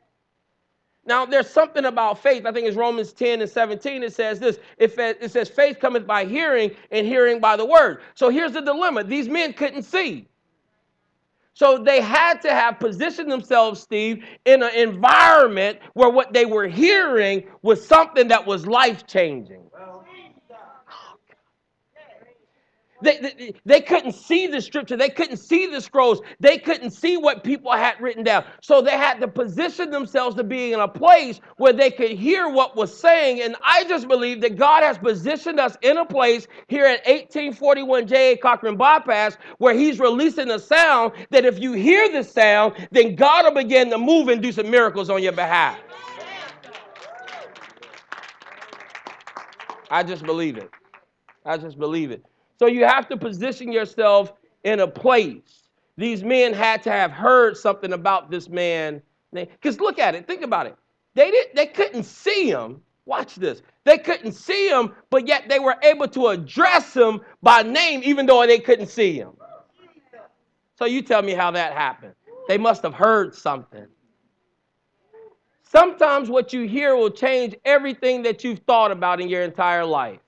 Now, 1.04 1.26
there's 1.26 1.50
something 1.50 1.85
about 1.85 2.23
faith. 2.23 2.47
I 2.47 2.52
think 2.52 2.66
it's 2.66 2.76
Romans 2.76 3.12
10 3.12 3.40
and 3.40 3.50
17. 3.50 4.04
It 4.04 4.12
says 4.12 4.38
this 4.38 4.59
it 4.78 5.30
says, 5.30 5.49
faith 5.49 5.78
cometh 5.80 6.06
by 6.06 6.25
hearing, 6.25 6.71
and 6.90 7.06
hearing 7.06 7.40
by 7.40 7.56
the 7.56 7.64
word. 7.64 8.02
So 8.14 8.28
here's 8.28 8.52
the 8.52 8.61
dilemma 8.61 9.02
these 9.04 9.28
men 9.28 9.52
couldn't 9.52 9.82
see. 9.82 10.28
So 11.54 11.76
they 11.76 12.00
had 12.00 12.40
to 12.42 12.52
have 12.52 12.80
positioned 12.80 13.30
themselves, 13.30 13.80
Steve, 13.80 14.25
in 14.47 14.62
an 14.62 14.75
environment 14.75 15.80
where 15.92 16.09
what 16.09 16.32
they 16.32 16.47
were 16.47 16.66
hearing 16.66 17.44
was 17.61 17.87
something 17.87 18.28
that 18.28 18.47
was 18.47 18.66
life 18.66 19.06
changing. 19.06 19.62
They, 23.02 23.18
they, 23.18 23.54
they, 23.64 23.80
couldn't 23.80 24.12
see 24.12 24.47
the 24.47 24.61
scripture. 24.61 24.97
They 24.97 25.09
couldn't 25.09 25.38
see 25.38 25.66
the 25.66 25.80
scrolls. 25.80 26.21
They 26.40 26.59
couldn't 26.59 26.92
see 26.92 27.16
what 27.16 27.42
people 27.44 27.73
had 27.73 28.00
written 28.00 28.23
down. 28.23 28.44
So 28.61 28.80
they 28.80 28.92
had 28.92 29.21
to 29.21 29.28
position 29.28 29.90
themselves 29.90 30.37
to 30.37 30.44
be 30.44 30.73
in 30.73 30.80
a 30.80 30.88
place 30.88 31.40
where 31.56 31.73
they 31.73 31.90
could 31.90 32.12
hear 32.12 32.49
what 32.49 32.76
was 32.76 32.97
saying. 32.97 33.42
And 33.42 33.56
I 33.62 33.85
just 33.85 34.09
believe 34.09 34.40
that 34.42 34.56
God 34.56 34.82
has 34.82 34.99
positioned 34.99 35.59
us 35.59 35.76
in 35.82 35.99
a 35.99 36.04
place 36.04 36.47
here 36.68 36.85
at 36.85 37.00
1841 37.06 38.06
J.A. 38.06 38.37
Cochran 38.37 38.76
Bypass 38.76 39.37
where 39.59 39.75
He's 39.75 39.99
releasing 39.99 40.50
a 40.50 40.59
sound 40.59 41.12
that 41.30 41.44
if 41.44 41.59
you 41.59 41.73
hear 41.73 42.11
the 42.11 42.23
sound, 42.23 42.88
then 42.90 43.16
God 43.16 43.44
will 43.44 43.62
begin 43.62 43.90
to 43.90 43.99
move 43.99 44.28
and 44.28 44.42
do 44.42 44.52
some 44.52 44.71
miracles 44.71 45.11
on 45.11 45.23
your 45.23 45.32
behalf. 45.32 45.78
I 49.90 50.02
just 50.02 50.25
believe 50.25 50.56
it. 50.56 50.71
I 51.44 51.59
just 51.59 51.78
believe 51.78 52.11
it. 52.11 52.25
So 52.62 52.69
you 52.69 52.85
have 52.85 53.09
to 53.09 53.16
position 53.16 53.73
yourself 53.73 54.35
in 54.62 54.78
a 54.78 54.87
place. 54.87 55.64
These 55.97 56.23
men 56.23 56.52
had 56.52 56.81
to 56.85 56.92
have 56.92 57.11
heard 57.11 57.57
something 57.57 57.92
about 57.92 58.31
this 58.31 58.49
man. 58.49 59.02
Because 59.33 59.81
look 59.81 59.99
at 59.99 60.14
it, 60.14 60.28
think 60.28 60.42
about 60.42 60.66
it. 60.66 60.76
They 61.14 61.33
didn't 61.33 61.57
they 61.57 61.66
couldn't 61.66 62.04
see 62.04 62.49
him. 62.49 62.81
Watch 63.04 63.35
this. 63.35 63.62
They 63.83 63.99
couldn't 63.99 64.35
see 64.35 64.69
him, 64.69 64.92
but 65.11 65.26
yet 65.26 65.49
they 65.49 65.59
were 65.59 65.75
able 65.83 66.07
to 66.07 66.28
address 66.28 66.95
him 66.95 67.23
by 67.42 67.64
name, 67.64 68.00
even 68.04 68.26
though 68.26 68.47
they 68.47 68.61
couldn't 68.61 68.87
see 68.87 69.14
him. 69.14 69.33
So 70.78 70.85
you 70.85 71.02
tell 71.02 71.23
me 71.23 71.33
how 71.33 71.50
that 71.50 71.73
happened. 71.73 72.14
They 72.47 72.59
must 72.59 72.85
have 72.85 72.95
heard 72.95 73.35
something. 73.35 73.87
Sometimes 75.64 76.31
what 76.31 76.52
you 76.52 76.69
hear 76.69 76.95
will 76.95 77.11
change 77.11 77.57
everything 77.64 78.23
that 78.23 78.45
you've 78.45 78.61
thought 78.61 78.92
about 78.92 79.21
in 79.21 79.28
your 79.28 79.42
entire 79.42 79.85
life. 79.85 80.21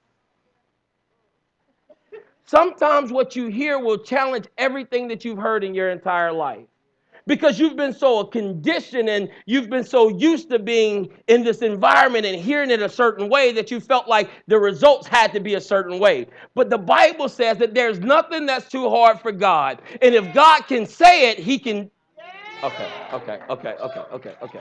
Sometimes 2.47 3.11
what 3.11 3.37
you 3.37 3.47
hear 3.49 3.79
will 3.79 3.99
challenge 3.99 4.47
everything 4.59 5.09
that 5.09 5.25
you've 5.25 5.39
heard 5.39 5.65
in 5.65 5.75
your 5.75 5.91
entire 5.91 6.33
life 6.33 6.67
because 7.27 7.59
you've 7.59 7.77
been 7.77 7.93
so 7.93 8.23
conditioned 8.25 9.09
and 9.09 9.31
you've 9.47 9.71
been 9.71 9.85
so 9.85 10.09
used 10.09 10.51
to 10.51 10.59
being 10.59 11.09
in 11.29 11.43
this 11.43 11.63
environment 11.63 12.27
and 12.27 12.39
hearing 12.41 12.71
it 12.71 12.83
a 12.83 12.89
certain 12.89 13.31
way 13.31 13.53
that 13.53 13.71
you 13.71 13.81
felt 13.81 14.09
like 14.09 14.31
the 14.47 14.59
results 14.59 15.07
had 15.09 15.33
to 15.33 15.41
be 15.41 15.55
a 15.55 15.61
certain 15.61 15.99
way. 15.99 16.27
But 16.55 16.69
the 16.69 16.79
Bible 16.79 17.29
says 17.31 17.59
that 17.59 17.75
there's 17.75 18.01
nothing 18.01 18.47
that's 18.47 18.69
too 18.69 18.91
hard 18.91 19.21
for 19.21 19.33
God. 19.33 19.81
And 20.03 20.15
if 20.15 20.35
God 20.35 20.63
can 20.67 20.87
say 20.87 21.31
it, 21.31 21.39
he 21.39 21.59
can 21.59 21.91
Okay, 22.63 22.91
okay, 23.13 23.41
okay, 23.51 23.75
okay, 23.83 24.01
okay, 24.13 24.35
okay. 24.43 24.61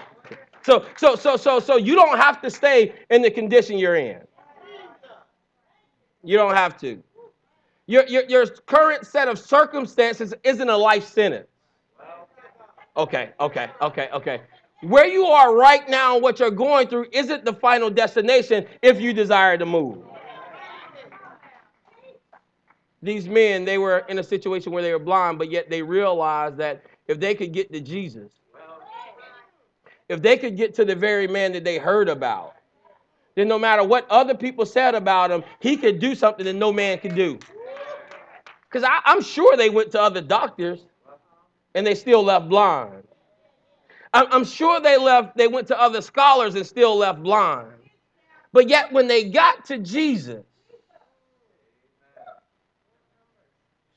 So 0.61 0.85
so 0.97 1.15
so 1.15 1.37
so 1.37 1.59
so 1.59 1.77
you 1.77 1.95
don't 1.95 2.17
have 2.17 2.41
to 2.41 2.51
stay 2.51 2.93
in 3.09 3.21
the 3.21 3.31
condition 3.31 3.77
you're 3.77 3.95
in. 3.95 4.19
You 6.23 6.37
don't 6.37 6.55
have 6.55 6.77
to. 6.81 7.01
Your, 7.85 8.05
your, 8.07 8.23
your 8.25 8.47
current 8.47 9.05
set 9.05 9.27
of 9.27 9.37
circumstances 9.37 10.33
isn't 10.43 10.69
a 10.69 10.77
life 10.77 11.05
sentence. 11.05 11.47
Okay, 12.95 13.31
okay, 13.39 13.69
okay, 13.81 14.09
okay. 14.13 14.41
Where 14.81 15.07
you 15.07 15.25
are 15.25 15.55
right 15.55 15.87
now, 15.89 16.17
what 16.17 16.39
you're 16.39 16.51
going 16.51 16.87
through, 16.87 17.07
isn't 17.11 17.45
the 17.45 17.53
final 17.53 17.89
destination 17.89 18.65
if 18.81 19.01
you 19.01 19.13
desire 19.13 19.57
to 19.57 19.65
move. 19.65 19.99
These 23.01 23.27
men, 23.27 23.65
they 23.65 23.77
were 23.77 24.05
in 24.07 24.19
a 24.19 24.23
situation 24.23 24.71
where 24.71 24.83
they 24.83 24.93
were 24.93 24.99
blind, 24.99 25.37
but 25.37 25.51
yet 25.51 25.69
they 25.69 25.81
realized 25.81 26.57
that 26.57 26.83
if 27.07 27.19
they 27.19 27.35
could 27.35 27.51
get 27.51 27.71
to 27.73 27.81
Jesus, 27.81 28.31
if 30.07 30.21
they 30.21 30.37
could 30.37 30.55
get 30.55 30.73
to 30.75 30.85
the 30.85 30.95
very 30.95 31.27
man 31.27 31.51
that 31.53 31.63
they 31.63 31.77
heard 31.77 32.07
about, 32.07 32.55
then 33.35 33.47
no 33.47 33.57
matter 33.57 33.83
what 33.83 34.09
other 34.09 34.35
people 34.35 34.65
said 34.65 34.95
about 34.95 35.31
him, 35.31 35.43
he 35.59 35.75
could 35.75 35.99
do 35.99 36.13
something 36.15 36.45
that 36.45 36.53
no 36.53 36.71
man 36.71 36.99
could 36.99 37.15
do. 37.15 37.39
Because 38.73 38.89
I'm 39.05 39.21
sure 39.21 39.55
they 39.55 39.69
went 39.69 39.91
to 39.91 40.01
other 40.01 40.21
doctors 40.21 40.79
and 41.75 41.85
they 41.85 41.93
still 41.93 42.23
left 42.23 42.49
blind. 42.49 43.03
I'm 44.11 44.45
sure 44.45 44.79
they 44.79 44.97
left, 44.97 45.37
they 45.37 45.47
went 45.47 45.67
to 45.67 45.79
other 45.79 46.01
scholars 46.01 46.55
and 46.55 46.65
still 46.65 46.97
left 46.97 47.21
blind. 47.21 47.71
But 48.51 48.69
yet 48.69 48.91
when 48.91 49.07
they 49.07 49.29
got 49.29 49.65
to 49.65 49.77
Jesus, 49.77 50.43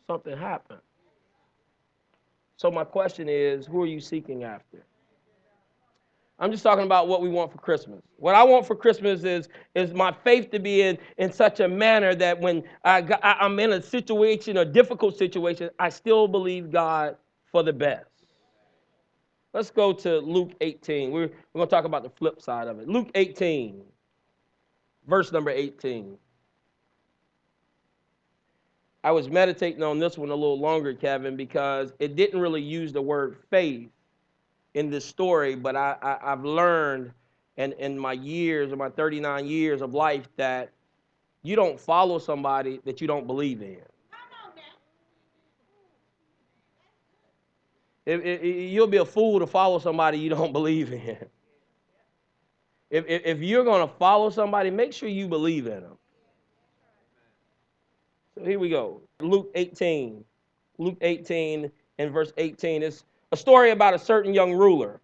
something 0.06 0.36
happened. 0.36 0.80
So 2.58 2.70
my 2.70 2.84
question 2.84 3.28
is, 3.30 3.66
who 3.66 3.82
are 3.82 3.86
you 3.86 4.00
seeking 4.00 4.44
after? 4.44 4.84
I'm 6.38 6.50
just 6.50 6.62
talking 6.62 6.84
about 6.84 7.08
what 7.08 7.22
we 7.22 7.30
want 7.30 7.50
for 7.50 7.58
Christmas. 7.58 8.02
What 8.18 8.34
I 8.34 8.42
want 8.44 8.66
for 8.66 8.76
Christmas 8.76 9.24
is, 9.24 9.48
is 9.74 9.94
my 9.94 10.12
faith 10.12 10.50
to 10.50 10.58
be 10.58 10.82
in, 10.82 10.98
in 11.16 11.32
such 11.32 11.60
a 11.60 11.68
manner 11.68 12.14
that 12.14 12.38
when 12.38 12.62
I, 12.84 12.98
I, 13.22 13.36
I'm 13.40 13.58
in 13.58 13.72
a 13.72 13.82
situation, 13.82 14.58
a 14.58 14.64
difficult 14.64 15.16
situation, 15.16 15.70
I 15.78 15.88
still 15.88 16.28
believe 16.28 16.70
God 16.70 17.16
for 17.50 17.62
the 17.62 17.72
best. 17.72 18.10
Let's 19.54 19.70
go 19.70 19.94
to 19.94 20.18
Luke 20.18 20.52
18. 20.60 21.10
We're, 21.10 21.20
we're 21.22 21.30
going 21.54 21.68
to 21.68 21.70
talk 21.70 21.86
about 21.86 22.02
the 22.02 22.10
flip 22.10 22.42
side 22.42 22.68
of 22.68 22.78
it. 22.80 22.88
Luke 22.88 23.10
18, 23.14 23.80
verse 25.06 25.32
number 25.32 25.50
18. 25.50 26.18
I 29.02 29.12
was 29.12 29.30
meditating 29.30 29.82
on 29.82 29.98
this 29.98 30.18
one 30.18 30.28
a 30.28 30.34
little 30.34 30.60
longer, 30.60 30.92
Kevin, 30.92 31.36
because 31.36 31.94
it 31.98 32.16
didn't 32.16 32.40
really 32.40 32.60
use 32.60 32.92
the 32.92 33.00
word 33.00 33.38
faith 33.48 33.88
in 34.76 34.90
this 34.90 35.06
story, 35.06 35.54
but 35.56 35.74
I, 35.74 35.96
I, 36.02 36.30
have 36.30 36.44
learned 36.44 37.10
in, 37.56 37.72
in 37.72 37.98
my 37.98 38.12
years, 38.12 38.72
in 38.72 38.78
my 38.78 38.90
39 38.90 39.46
years 39.46 39.80
of 39.80 39.94
life, 39.94 40.28
that 40.36 40.70
you 41.42 41.56
don't 41.56 41.80
follow 41.80 42.18
somebody 42.18 42.82
that 42.84 43.00
you 43.00 43.06
don't 43.06 43.26
believe 43.26 43.62
in. 43.62 43.78
If, 48.04 48.22
if, 48.22 48.42
you'll 48.42 48.86
be 48.86 48.98
a 48.98 49.04
fool 49.04 49.40
to 49.40 49.46
follow 49.46 49.78
somebody 49.78 50.18
you 50.18 50.28
don't 50.28 50.52
believe 50.60 50.92
in. 50.92 51.16
If, 52.90 53.06
if, 53.08 53.22
if 53.24 53.38
you're 53.40 53.64
going 53.64 53.88
to 53.88 53.94
follow 53.94 54.28
somebody, 54.28 54.70
make 54.70 54.92
sure 54.92 55.08
you 55.08 55.26
believe 55.26 55.66
in 55.66 55.80
them. 55.80 55.96
So 58.34 58.44
here 58.44 58.58
we 58.58 58.68
go. 58.68 59.00
Luke 59.20 59.50
18. 59.54 60.22
Luke 60.76 60.98
18 61.00 61.70
and 61.96 62.12
verse 62.12 62.34
18 62.36 62.82
is 62.82 63.04
a 63.32 63.36
story 63.36 63.70
about 63.70 63.94
a 63.94 63.98
certain 63.98 64.34
young 64.34 64.52
ruler. 64.52 65.00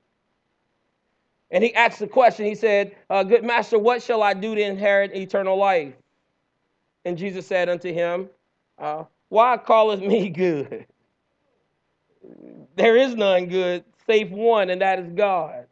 And 1.51 1.63
he 1.63 1.75
asked 1.75 1.99
the 1.99 2.07
question, 2.07 2.47
he 2.47 2.55
said, 2.55 2.97
uh, 3.11 3.23
Good 3.23 3.45
master, 3.45 3.79
what 3.79 4.03
shall 4.03 4.23
I 4.23 4.33
do 4.35 4.55
to 4.55 4.61
inherit 4.61 5.15
eternal 5.15 5.57
life? 5.57 5.95
And 7.05 7.19
Jesus 7.19 7.47
said 7.47 7.69
unto 7.69 7.93
him, 7.93 8.29
uh, 8.79 9.05
Why 9.29 9.57
calleth 9.59 10.01
me 10.01 10.29
good? 10.31 10.87
there 12.77 12.97
is 12.97 13.15
none 13.15 13.47
good 13.47 13.85
save 14.07 14.31
one, 14.31 14.71
and 14.71 14.81
that 14.81 14.99
is 14.99 15.09
God. 15.11 15.67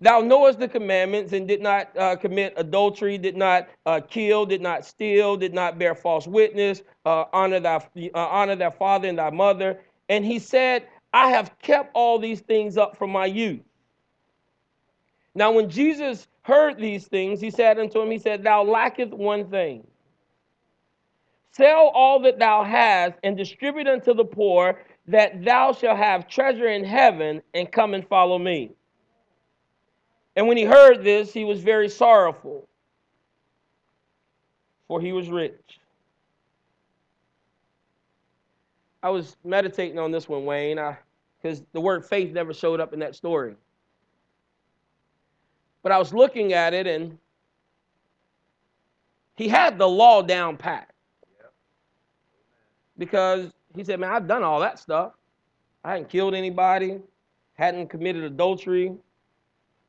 Thou 0.00 0.20
knowest 0.20 0.58
the 0.58 0.66
commandments 0.66 1.32
and 1.32 1.46
did 1.46 1.60
not 1.60 1.96
uh, 1.96 2.16
commit 2.16 2.54
adultery, 2.56 3.18
did 3.18 3.36
not 3.36 3.68
uh, 3.86 4.00
kill, 4.00 4.44
did 4.44 4.60
not 4.60 4.84
steal, 4.84 5.36
did 5.36 5.54
not 5.54 5.78
bear 5.78 5.94
false 5.94 6.26
witness, 6.26 6.82
uh, 7.06 7.24
honor 7.32 7.60
thy 7.60 7.76
uh, 7.76 8.18
honor 8.18 8.56
thy 8.56 8.70
father 8.70 9.08
and 9.08 9.18
thy 9.18 9.30
mother. 9.30 9.80
And 10.12 10.26
he 10.26 10.40
said, 10.40 10.86
I 11.14 11.30
have 11.30 11.58
kept 11.60 11.92
all 11.94 12.18
these 12.18 12.40
things 12.40 12.76
up 12.76 12.98
from 12.98 13.10
my 13.10 13.24
youth. 13.24 13.62
Now, 15.34 15.52
when 15.52 15.70
Jesus 15.70 16.28
heard 16.42 16.76
these 16.76 17.06
things, 17.06 17.40
he 17.40 17.50
said 17.50 17.78
unto 17.78 17.98
him, 17.98 18.10
He 18.10 18.18
said, 18.18 18.42
Thou 18.42 18.62
lackest 18.62 19.14
one 19.14 19.48
thing. 19.48 19.86
Sell 21.52 21.90
all 21.94 22.20
that 22.24 22.38
thou 22.38 22.62
hast 22.62 23.14
and 23.22 23.38
distribute 23.38 23.86
unto 23.88 24.12
the 24.12 24.26
poor, 24.26 24.82
that 25.06 25.42
thou 25.46 25.72
shalt 25.72 25.96
have 25.96 26.28
treasure 26.28 26.68
in 26.68 26.84
heaven, 26.84 27.40
and 27.54 27.72
come 27.72 27.94
and 27.94 28.06
follow 28.06 28.38
me. 28.38 28.72
And 30.36 30.46
when 30.46 30.58
he 30.58 30.64
heard 30.64 31.02
this, 31.02 31.32
he 31.32 31.46
was 31.46 31.62
very 31.62 31.88
sorrowful, 31.88 32.68
for 34.88 35.00
he 35.00 35.12
was 35.12 35.30
rich. 35.30 35.80
I 39.02 39.10
was 39.10 39.36
meditating 39.44 39.98
on 39.98 40.10
this 40.10 40.28
one, 40.28 40.44
Wayne, 40.44 40.80
because 41.40 41.62
the 41.72 41.80
word 41.80 42.04
faith 42.04 42.32
never 42.32 42.54
showed 42.54 42.80
up 42.80 42.92
in 42.92 43.00
that 43.00 43.16
story. 43.16 43.56
But 45.82 45.92
I 45.92 45.98
was 45.98 46.14
looking 46.14 46.52
at 46.52 46.74
it, 46.74 46.86
and 46.86 47.18
he 49.34 49.48
had 49.48 49.78
the 49.78 49.88
law 49.88 50.22
down 50.22 50.56
pat. 50.56 50.88
Because 52.98 53.50
he 53.74 53.82
said, 53.82 53.98
Man, 53.98 54.12
I've 54.12 54.28
done 54.28 54.44
all 54.44 54.60
that 54.60 54.78
stuff. 54.78 55.14
I 55.82 55.92
hadn't 55.92 56.08
killed 56.08 56.34
anybody, 56.34 57.00
hadn't 57.54 57.88
committed 57.88 58.22
adultery, 58.22 58.96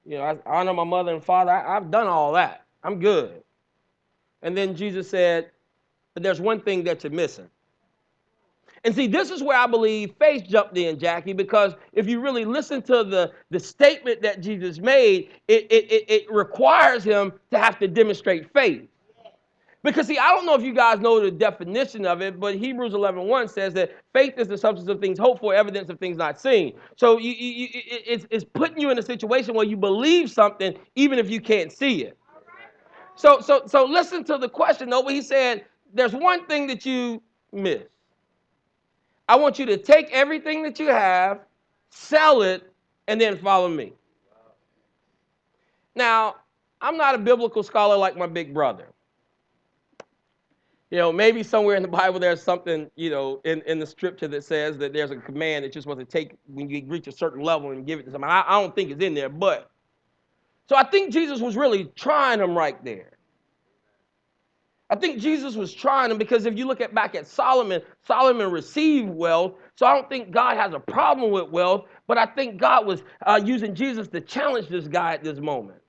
you 0.06 0.18
know, 0.18 0.24
I 0.24 0.38
honor 0.46 0.74
my 0.74 0.84
mother 0.84 1.14
and 1.14 1.24
father. 1.24 1.52
I, 1.52 1.78
I've 1.78 1.90
done 1.90 2.08
all 2.08 2.34
that. 2.34 2.66
I'm 2.84 3.00
good. 3.00 3.42
And 4.42 4.56
then 4.58 4.76
Jesus 4.76 5.10
said, 5.10 5.52
But 6.14 6.24
there's 6.24 6.42
one 6.42 6.60
thing 6.60 6.84
that 6.84 7.04
you're 7.04 7.12
missing. 7.12 7.50
And 8.86 8.94
see, 8.94 9.08
this 9.08 9.32
is 9.32 9.42
where 9.42 9.58
I 9.58 9.66
believe 9.66 10.14
faith 10.20 10.46
jumped 10.48 10.78
in, 10.78 11.00
Jackie, 11.00 11.34
because 11.34 11.74
if 11.94 12.08
you 12.08 12.20
really 12.20 12.44
listen 12.44 12.82
to 12.84 13.04
the, 13.04 13.32
the 13.50 13.60
statement 13.60 14.22
that 14.22 14.42
Jesus 14.42 14.80
made, 14.80 15.30
it, 15.48 15.72
it, 15.72 15.92
it, 15.92 16.10
it 16.10 16.32
requires 16.32 17.04
him 17.04 17.32
to 17.52 17.60
have 17.60 17.80
to 17.80 17.88
demonstrate 17.88 18.52
faith. 18.52 18.88
Because 19.84 20.08
see, 20.08 20.18
I 20.18 20.30
don't 20.30 20.46
know 20.46 20.56
if 20.56 20.64
you 20.64 20.74
guys 20.74 21.00
know 21.00 21.20
the 21.20 21.32
definition 21.32 22.06
of 22.06 22.22
it, 22.22 22.40
but 22.40 22.56
Hebrews 22.56 22.94
11, 22.94 23.24
1 23.28 23.48
says 23.50 23.74
that 23.74 23.92
faith 24.14 24.34
is 24.38 24.48
the 24.48 24.58
substance 24.58 24.90
of 24.90 25.02
things 25.02 25.20
hoped 25.20 25.42
for, 25.42 25.54
evidence 25.54 25.90
of 25.90 26.00
things 26.00 26.16
not 26.16 26.40
seen. 26.40 26.74
So 26.96 27.18
you, 27.18 27.32
you, 27.32 27.68
it's, 27.74 28.26
it's 28.30 28.46
putting 28.46 28.80
you 28.80 28.92
in 28.92 28.98
a 28.98 29.02
situation 29.02 29.54
where 29.54 29.66
you 29.66 29.76
believe 29.76 30.32
something 30.32 30.78
even 30.96 31.20
if 31.20 31.30
you 31.30 31.42
can't 31.42 31.72
see 31.72 32.04
it. 32.04 32.18
So, 33.16 33.42
so, 33.42 33.64
so 33.68 33.86
listen 33.86 34.24
to 34.26 34.38
the 34.38 34.50
question 34.50 34.90
though, 34.90 35.06
he 35.08 35.22
said, 35.22 35.66
there's 35.94 36.14
one 36.14 36.46
thing 36.48 36.68
that 36.68 36.86
you 36.86 37.22
miss. 37.52 37.84
I 39.28 39.36
want 39.38 39.60
you 39.60 39.66
to 39.68 39.78
take 39.78 40.10
everything 40.12 40.64
that 40.64 40.80
you 40.80 40.88
have, 40.88 41.42
sell 41.90 42.42
it, 42.42 42.64
and 43.08 43.20
then 43.20 43.38
follow 43.38 43.70
me. 43.70 43.94
Now, 45.96 46.36
I'm 46.82 46.98
not 46.98 47.16
a 47.16 47.18
biblical 47.18 47.64
scholar 47.64 47.98
like 47.98 48.18
my 48.18 48.28
big 48.28 48.54
brother 48.54 48.88
you 50.94 51.00
know, 51.00 51.12
maybe 51.12 51.42
somewhere 51.42 51.76
in 51.76 51.82
the 51.82 51.88
Bible 51.88 52.20
there's 52.20 52.40
something, 52.40 52.88
you 52.96 53.10
know, 53.10 53.42
in, 53.46 53.64
in 53.64 53.80
the 53.80 53.88
scripture 53.88 54.28
that 54.28 54.44
says 54.44 54.78
that 54.78 54.94
there's 54.94 55.10
a 55.10 55.16
command 55.16 55.66
that 55.66 55.74
you're 55.74 55.82
supposed 55.82 55.98
to 55.98 56.06
take 56.06 56.38
when 56.46 56.70
you 56.70 56.84
reach 56.86 57.08
a 57.08 57.12
certain 57.12 57.42
level 57.42 57.72
and 57.72 57.88
give 57.88 58.00
it 58.00 58.04
to 58.04 58.12
someone. 58.12 58.30
I, 58.30 58.44
I 58.46 58.62
don't 58.62 58.76
think 58.76 58.92
it's 58.92 59.02
in 59.02 59.16
there, 59.16 59.28
but 59.28 59.72
so 60.70 60.76
I 60.76 60.84
think 60.84 61.12
Jesus 61.12 61.40
was 61.40 61.58
really 61.58 61.86
trying 61.96 62.38
them 62.38 62.56
right 62.56 62.78
there. 62.86 63.13
I 64.94 64.96
think 64.96 65.20
Jesus 65.20 65.56
was 65.56 65.74
trying 65.74 66.10
them 66.10 66.20
because 66.20 66.46
if 66.46 66.56
you 66.56 66.68
look 66.68 66.80
at 66.80 66.94
back 66.94 67.16
at 67.16 67.26
Solomon, 67.26 67.82
Solomon 68.06 68.52
received 68.52 69.10
wealth. 69.10 69.54
So 69.76 69.88
I 69.88 69.96
don't 69.96 70.08
think 70.08 70.30
God 70.30 70.56
has 70.56 70.76
a 70.76 70.80
problem 70.80 71.32
with 71.32 71.50
wealth, 71.50 71.88
but 72.06 72.20
I 72.20 72.28
think 72.28 72.62
God 72.62 72.86
was 72.86 73.02
uh, 73.26 73.42
using 73.44 73.74
Jesus 73.74 74.08
to 74.10 74.22
challenge 74.22 74.68
this 74.70 74.88
guy 74.88 75.16
at 75.16 75.24
this 75.24 75.40
moment. 75.40 75.80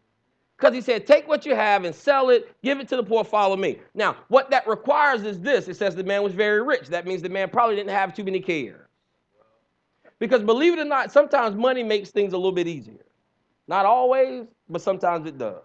Because 0.57 0.75
he 0.75 0.81
said, 0.81 1.07
Take 1.07 1.29
what 1.29 1.45
you 1.45 1.55
have 1.55 1.85
and 1.85 1.95
sell 1.95 2.31
it, 2.31 2.57
give 2.63 2.81
it 2.81 2.89
to 2.89 2.97
the 2.97 3.03
poor, 3.05 3.25
follow 3.25 3.57
me. 3.57 3.79
Now, 3.95 4.17
what 4.29 4.49
that 4.53 4.67
requires 4.67 5.23
is 5.25 5.39
this 5.39 5.69
it 5.69 5.77
says 5.77 5.95
the 5.95 6.03
man 6.03 6.23
was 6.23 6.33
very 6.33 6.63
rich. 6.63 6.89
That 6.89 7.07
means 7.07 7.21
the 7.21 7.29
man 7.29 7.51
probably 7.51 7.77
didn't 7.77 7.91
have 7.91 8.15
too 8.15 8.25
many 8.25 8.41
cares. 8.41 8.89
Because 10.19 10.43
believe 10.43 10.73
it 10.73 10.81
or 10.81 10.87
not, 10.87 11.13
sometimes 11.13 11.55
money 11.57 11.83
makes 11.83 12.11
things 12.11 12.33
a 12.33 12.39
little 12.39 12.53
bit 12.53 12.69
easier. 12.69 13.05
Not 13.69 13.87
always, 13.87 14.47
but 14.71 14.83
sometimes 14.83 15.27
it 15.29 15.39
does. 15.39 15.63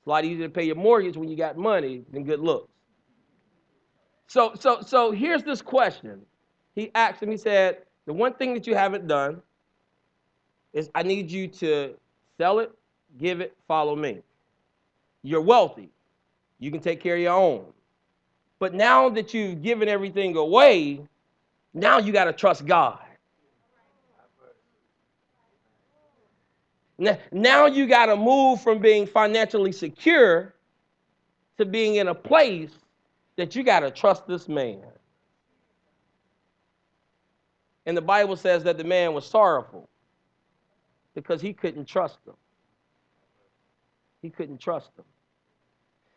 It's 0.00 0.06
a 0.06 0.10
lot 0.10 0.24
easier 0.24 0.48
to 0.48 0.52
pay 0.52 0.64
your 0.64 0.76
mortgage 0.76 1.16
when 1.16 1.28
you 1.28 1.36
got 1.36 1.56
money 1.56 2.02
than 2.12 2.24
good 2.24 2.40
looks. 2.40 2.72
So, 4.26 4.52
so, 4.58 4.80
so 4.80 5.12
here's 5.12 5.42
this 5.42 5.60
question. 5.62 6.22
He 6.74 6.90
asked 6.94 7.22
him, 7.22 7.30
he 7.30 7.36
said, 7.36 7.78
The 8.06 8.12
one 8.12 8.34
thing 8.34 8.54
that 8.54 8.66
you 8.66 8.74
haven't 8.74 9.06
done 9.06 9.42
is 10.72 10.88
I 10.94 11.02
need 11.02 11.30
you 11.30 11.48
to 11.48 11.94
sell 12.38 12.60
it 12.60 12.72
give 13.18 13.40
it, 13.40 13.56
follow 13.66 13.96
me. 13.96 14.20
You're 15.22 15.40
wealthy. 15.40 15.90
You 16.58 16.70
can 16.70 16.80
take 16.80 17.00
care 17.00 17.16
of 17.16 17.20
your 17.20 17.32
own. 17.34 17.64
But 18.58 18.74
now 18.74 19.08
that 19.10 19.32
you've 19.32 19.62
given 19.62 19.88
everything 19.88 20.36
away, 20.36 21.00
now 21.72 21.98
you 21.98 22.12
got 22.12 22.24
to 22.24 22.32
trust 22.32 22.66
God. 22.66 22.98
Now 27.32 27.66
you 27.66 27.86
got 27.86 28.06
to 28.06 28.16
move 28.16 28.60
from 28.60 28.78
being 28.78 29.06
financially 29.06 29.72
secure 29.72 30.54
to 31.58 31.64
being 31.64 31.96
in 31.96 32.08
a 32.08 32.14
place 32.14 32.70
that 33.36 33.56
you 33.56 33.62
got 33.62 33.80
to 33.80 33.90
trust 33.90 34.26
this 34.26 34.48
man. 34.48 34.82
And 37.86 37.96
the 37.96 38.02
Bible 38.02 38.36
says 38.36 38.64
that 38.64 38.76
the 38.76 38.84
man 38.84 39.14
was 39.14 39.26
sorrowful 39.26 39.88
because 41.14 41.40
he 41.40 41.54
couldn't 41.54 41.86
trust 41.86 42.18
him. 42.26 42.34
He 44.20 44.28
couldn't 44.28 44.58
trust 44.58 44.94
them. 44.96 45.06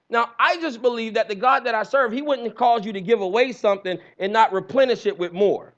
Now, 0.09 0.31
I 0.37 0.57
just 0.57 0.81
believe 0.81 1.15
that 1.15 1.27
the 1.29 1.35
God 1.35 1.63
that 1.65 1.73
I 1.73 1.83
serve, 1.83 2.11
He 2.11 2.21
wouldn't 2.21 2.55
cause 2.55 2.85
you 2.85 2.93
to 2.93 3.01
give 3.01 3.21
away 3.21 3.51
something 3.51 3.97
and 4.19 4.33
not 4.33 4.53
replenish 4.53 5.05
it 5.05 5.17
with 5.17 5.33
more. 5.33 5.72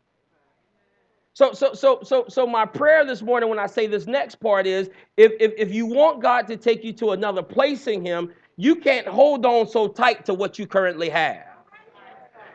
So, 1.35 1.51
so, 1.51 1.73
so, 1.73 1.99
so, 2.01 2.23
so 2.29 2.47
my 2.47 2.65
prayer 2.65 3.03
this 3.05 3.21
morning 3.21 3.49
when 3.49 3.59
I 3.59 3.67
say 3.67 3.87
this 3.87 4.07
next 4.07 4.35
part 4.35 4.65
is 4.65 4.89
if, 5.17 5.33
if, 5.41 5.51
if 5.57 5.73
you 5.73 5.85
want 5.85 6.21
God 6.21 6.47
to 6.47 6.55
take 6.55 6.81
you 6.81 6.93
to 6.93 7.11
another 7.11 7.43
place 7.43 7.87
in 7.87 8.05
Him, 8.05 8.31
you 8.55 8.77
can't 8.77 9.05
hold 9.05 9.45
on 9.45 9.67
so 9.67 9.89
tight 9.89 10.25
to 10.27 10.33
what 10.33 10.57
you 10.57 10.65
currently 10.65 11.09
have. 11.09 11.43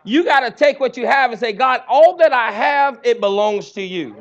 You 0.03 0.25
got 0.25 0.41
to 0.41 0.51
take 0.51 0.81
what 0.81 0.97
you 0.97 1.07
have 1.07 1.31
and 1.31 1.39
say, 1.39 1.53
God, 1.53 1.83
all 1.91 2.17
that 2.17 2.33
I 2.33 2.51
have, 2.53 2.99
it 3.05 3.21
belongs 3.21 3.73
to 3.73 3.83
you. 3.83 4.17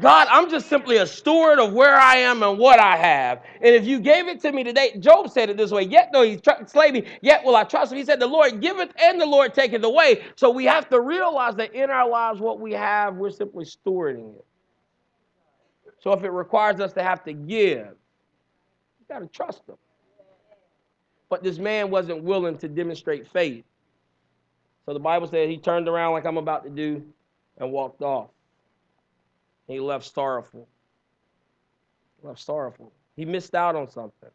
God, 0.00 0.28
I'm 0.30 0.48
just 0.48 0.68
simply 0.68 0.96
a 0.96 1.06
steward 1.06 1.58
of 1.58 1.74
where 1.74 1.94
I 1.94 2.16
am 2.16 2.42
and 2.42 2.58
what 2.58 2.80
I 2.80 2.96
have. 2.96 3.42
And 3.60 3.74
if 3.74 3.84
you 3.84 4.00
gave 4.00 4.28
it 4.28 4.40
to 4.40 4.52
me 4.52 4.64
today, 4.64 4.96
Job 4.98 5.30
said 5.30 5.50
it 5.50 5.58
this 5.58 5.70
way, 5.70 5.82
yet 5.82 6.08
though 6.12 6.22
he 6.22 6.38
tr- 6.38 6.52
me, 6.90 7.04
yet 7.20 7.44
will 7.44 7.54
I 7.54 7.64
trust 7.64 7.92
him. 7.92 7.98
He 7.98 8.04
said, 8.04 8.18
the 8.18 8.26
Lord 8.26 8.60
giveth 8.62 8.90
and 8.98 9.20
the 9.20 9.26
Lord 9.26 9.52
taketh 9.52 9.84
away. 9.84 10.24
So 10.36 10.50
we 10.50 10.64
have 10.64 10.88
to 10.88 11.00
realize 11.00 11.54
that 11.56 11.74
in 11.74 11.90
our 11.90 12.08
lives, 12.08 12.40
what 12.40 12.60
we 12.60 12.72
have, 12.72 13.16
we're 13.16 13.30
simply 13.30 13.66
stewarding 13.66 14.36
it. 14.36 14.44
So 16.00 16.12
if 16.14 16.24
it 16.24 16.30
requires 16.30 16.80
us 16.80 16.94
to 16.94 17.02
have 17.02 17.22
to 17.24 17.34
give, 17.34 17.88
you 17.88 19.06
got 19.08 19.18
to 19.18 19.26
trust 19.26 19.68
him. 19.68 19.76
But 21.28 21.42
this 21.44 21.58
man 21.58 21.90
wasn't 21.90 22.24
willing 22.24 22.56
to 22.58 22.68
demonstrate 22.68 23.28
faith. 23.28 23.64
So 24.86 24.94
the 24.94 25.00
Bible 25.00 25.26
said 25.26 25.50
he 25.50 25.58
turned 25.58 25.88
around 25.88 26.12
like 26.12 26.24
I'm 26.24 26.38
about 26.38 26.64
to 26.64 26.70
do 26.70 27.04
and 27.58 27.70
walked 27.70 28.00
off. 28.00 28.30
He 29.70 29.78
left 29.78 30.12
sorrowful. 30.12 30.68
Left 32.22 32.40
sorrowful. 32.40 32.92
He 33.16 33.24
missed 33.24 33.54
out 33.54 33.76
on 33.76 33.88
something. 33.88 34.30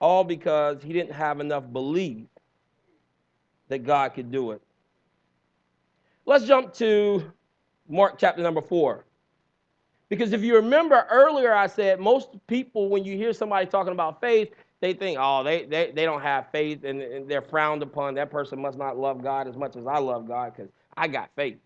All 0.00 0.22
because 0.22 0.82
he 0.82 0.92
didn't 0.92 1.12
have 1.12 1.40
enough 1.40 1.64
belief 1.72 2.26
that 3.68 3.80
God 3.80 4.14
could 4.14 4.30
do 4.30 4.52
it. 4.52 4.62
Let's 6.26 6.44
jump 6.44 6.74
to 6.74 7.24
Mark 7.88 8.18
chapter 8.18 8.40
number 8.40 8.62
four. 8.62 9.04
Because 10.08 10.32
if 10.32 10.42
you 10.42 10.54
remember 10.54 11.06
earlier, 11.10 11.52
I 11.52 11.66
said 11.66 11.98
most 11.98 12.28
people, 12.46 12.88
when 12.88 13.04
you 13.04 13.16
hear 13.16 13.32
somebody 13.32 13.66
talking 13.66 13.92
about 13.92 14.20
faith, 14.20 14.50
they 14.80 14.92
think, 14.92 15.18
oh, 15.20 15.42
they, 15.42 15.64
they, 15.64 15.90
they 15.90 16.04
don't 16.04 16.22
have 16.22 16.50
faith 16.52 16.84
and, 16.84 17.02
and 17.02 17.28
they're 17.28 17.42
frowned 17.42 17.82
upon. 17.82 18.14
That 18.14 18.30
person 18.30 18.62
must 18.62 18.78
not 18.78 18.96
love 18.96 19.22
God 19.22 19.48
as 19.48 19.56
much 19.56 19.74
as 19.74 19.86
I 19.86 19.98
love 19.98 20.28
God 20.28 20.54
because 20.54 20.70
I 20.96 21.08
got 21.08 21.30
faith. 21.34 21.58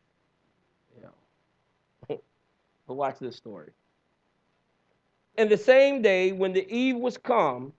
But 2.93 2.99
watch 2.99 3.19
this 3.21 3.37
story. 3.37 3.71
And 5.39 5.49
the 5.49 5.57
same 5.57 6.03
day, 6.03 6.33
when 6.33 6.53
the 6.53 6.71
eve 6.71 6.97
was 6.97 7.17
come, 7.17 7.73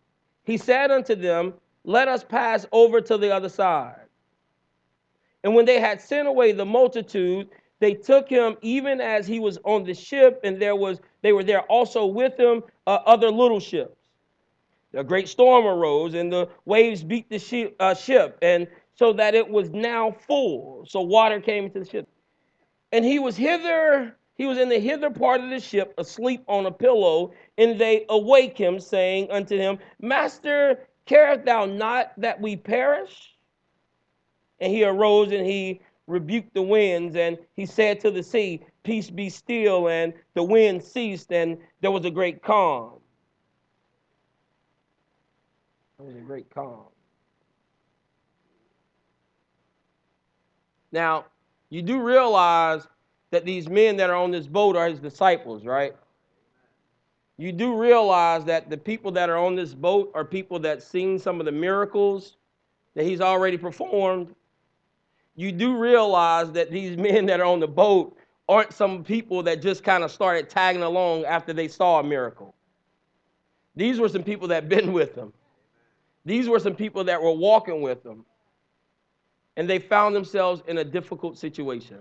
he 0.44 0.58
said 0.58 0.90
unto 0.90 1.14
them, 1.14 1.54
Let 1.84 2.08
us 2.08 2.24
pass 2.24 2.66
over 2.72 3.00
to 3.00 3.20
the 3.20 3.32
other 3.32 3.48
side. 3.48 4.08
And 5.44 5.54
when 5.54 5.66
they 5.66 5.80
had 5.80 6.02
sent 6.02 6.28
away 6.28 6.52
the 6.52 6.66
multitude, 6.66 7.50
they 7.80 7.94
took 7.94 8.28
him 8.28 8.58
even 8.64 9.00
as 9.00 9.28
he 9.28 9.40
was 9.40 9.60
on 9.66 9.84
the 9.84 9.94
ship, 9.94 10.40
and 10.44 10.60
there 10.60 10.76
was 10.76 11.00
they 11.22 11.32
were 11.32 11.44
there 11.44 11.62
also 11.62 12.08
with 12.08 12.36
him 12.40 12.64
uh, 12.88 12.98
other 13.06 13.30
little 13.30 13.60
ships. 13.60 13.96
A 14.96 15.04
great 15.04 15.28
storm 15.28 15.68
arose, 15.68 16.16
and 16.16 16.34
the 16.34 16.50
waves 16.66 17.04
beat 17.04 17.30
the 17.30 17.38
ship, 17.38 17.76
uh, 17.80 17.94
ship, 17.94 18.40
and 18.42 18.68
so 18.96 19.14
that 19.14 19.36
it 19.36 19.48
was 19.48 19.70
now 19.70 20.10
full. 20.10 20.88
So 20.88 21.02
water 21.02 21.40
came 21.40 21.66
into 21.66 21.82
the 21.82 21.86
ship. 21.86 22.10
And 22.92 23.06
he 23.06 23.20
was 23.20 23.38
hither, 23.38 24.18
he 24.36 24.46
was 24.46 24.58
in 24.58 24.70
the 24.70 24.80
hither 24.80 25.10
part 25.10 25.42
of 25.42 25.50
the 25.50 25.60
ship, 25.60 25.94
asleep 25.98 26.44
on 26.48 26.66
a 26.66 26.72
pillow, 26.72 27.34
and 27.58 27.80
they 27.80 28.06
awake 28.10 28.58
him, 28.58 28.80
saying 28.80 29.30
unto 29.30 29.58
him, 29.58 29.78
Master, 30.02 30.88
carest 31.06 31.46
thou 31.46 31.66
not 31.66 32.14
that 32.18 32.42
we 32.42 32.56
perish? 32.56 33.36
And 34.60 34.72
he 34.72 34.84
arose 34.84 35.32
and 35.32 35.46
he 35.46 35.82
rebuked 36.08 36.54
the 36.54 36.62
winds, 36.62 37.16
and 37.16 37.38
he 37.56 37.66
said 37.66 38.00
to 38.02 38.12
the 38.12 38.24
sea, 38.24 38.64
Peace 38.84 39.10
be 39.10 39.30
still. 39.30 39.88
And 39.88 40.14
the 40.34 40.44
wind 40.44 40.84
ceased, 40.84 41.32
and 41.32 41.58
there 41.82 41.92
was 41.92 42.06
a 42.06 42.12
great 42.12 42.42
calm. 42.42 43.00
There 45.98 46.08
was 46.08 46.16
a 46.16 46.20
great 46.20 46.50
calm. 46.50 46.86
Now, 50.92 51.26
you 51.70 51.82
do 51.82 52.02
realize 52.02 52.88
that 53.34 53.46
these 53.46 53.68
men 53.68 53.98
that 53.98 54.12
are 54.12 54.16
on 54.16 54.30
this 54.30 54.46
boat 54.46 54.76
are 54.76 54.88
his 54.88 55.00
disciples, 55.00 55.66
right? 55.66 55.96
You 57.38 57.52
do 57.52 57.76
realize 57.76 58.46
that 58.46 58.70
the 58.70 58.78
people 58.78 59.12
that 59.14 59.28
are 59.28 59.38
on 59.38 59.56
this 59.56 59.74
boat 59.74 60.12
are 60.14 60.24
people 60.24 60.60
that 60.60 60.84
seen 60.84 61.18
some 61.18 61.40
of 61.40 61.46
the 61.46 61.52
miracles 61.52 62.38
that 62.94 63.06
he's 63.06 63.22
already 63.22 63.58
performed. 63.58 64.36
You 65.36 65.52
do 65.52 65.76
realize 65.78 66.52
that 66.52 66.70
these 66.70 66.96
men 67.10 67.26
that 67.26 67.40
are 67.40 67.46
on 67.48 67.60
the 67.60 67.68
boat 67.68 68.16
aren't 68.48 68.72
some 68.72 69.04
people 69.04 69.42
that 69.44 69.64
just 69.64 69.84
kind 69.84 70.04
of 70.04 70.12
started 70.12 70.48
tagging 70.48 70.84
along 70.84 71.26
after 71.26 71.54
they 71.54 71.68
saw 71.68 72.00
a 72.00 72.04
miracle. 72.04 72.54
These 73.76 74.00
were 74.00 74.10
some 74.10 74.24
people 74.24 74.48
that 74.50 74.70
been 74.70 74.94
with 74.94 75.16
them. 75.16 75.34
These 76.24 76.48
were 76.48 76.60
some 76.60 76.76
people 76.76 77.04
that 77.06 77.20
were 77.20 77.32
walking 77.32 77.82
with 77.82 78.04
them. 78.04 78.26
And 79.58 79.68
they 79.68 79.80
found 79.80 80.16
themselves 80.16 80.62
in 80.68 80.78
a 80.78 80.84
difficult 80.84 81.40
situation. 81.40 81.98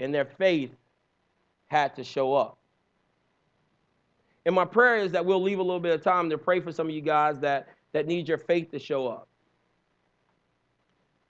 And 0.00 0.14
their 0.14 0.24
faith 0.24 0.72
had 1.66 1.94
to 1.96 2.04
show 2.04 2.34
up. 2.34 2.58
And 4.46 4.54
my 4.54 4.64
prayer 4.64 4.96
is 4.98 5.12
that 5.12 5.24
we'll 5.24 5.42
leave 5.42 5.58
a 5.58 5.62
little 5.62 5.80
bit 5.80 5.94
of 5.94 6.02
time 6.02 6.28
to 6.30 6.38
pray 6.38 6.60
for 6.60 6.72
some 6.72 6.88
of 6.88 6.94
you 6.94 7.00
guys 7.00 7.38
that, 7.40 7.68
that 7.92 8.06
need 8.06 8.28
your 8.28 8.38
faith 8.38 8.70
to 8.72 8.78
show 8.78 9.06
up. 9.06 9.28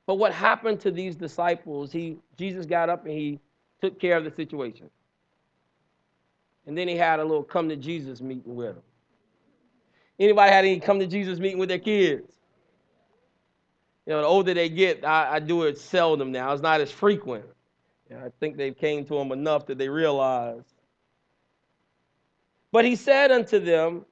But 0.07 0.17
what 0.17 0.33
happened 0.33 0.81
to 0.81 0.91
these 0.91 1.17
disciples? 1.17 1.91
He 1.93 2.19
Jesus 2.37 2.67
got 2.67 2.91
up 2.91 3.07
and 3.07 3.15
he 3.15 3.41
took 3.81 3.99
care 3.99 4.17
of 4.17 4.25
the 4.25 4.31
situation. 4.31 4.91
And 6.67 6.77
then 6.77 6.89
he 6.89 6.97
had 6.97 7.21
a 7.21 7.25
little 7.25 7.43
come 7.43 7.69
to 7.69 7.77
Jesus 7.77 8.21
meeting 8.21 8.55
with 8.55 8.75
them. 8.75 8.83
Anybody 10.19 10.53
had 10.53 10.65
any 10.65 10.81
come 10.81 10.99
to 11.01 11.07
Jesus 11.07 11.39
meeting 11.39 11.59
with 11.59 11.69
their 11.69 11.79
kids? 11.79 12.31
You 14.07 14.13
know, 14.13 14.21
the 14.21 14.27
older 14.27 14.55
they 14.55 14.69
get, 14.69 15.05
I, 15.05 15.35
I 15.37 15.39
do 15.39 15.63
it 15.63 15.79
seldom 15.79 16.31
now. 16.31 16.53
It's 16.53 16.63
not 16.63 16.81
as 16.81 16.91
frequent. 16.91 17.45
Know, 18.11 18.19
I 18.19 18.31
think 18.41 18.57
they 18.57 18.71
came 18.71 19.05
to 19.07 19.17
him 19.17 19.33
enough 19.33 19.67
that 19.67 19.79
they 19.79 19.89
realized. 19.89 20.75
But 22.73 22.85
he 22.85 22.97
said 22.97 23.31
unto 23.31 23.59
them, 23.59 24.05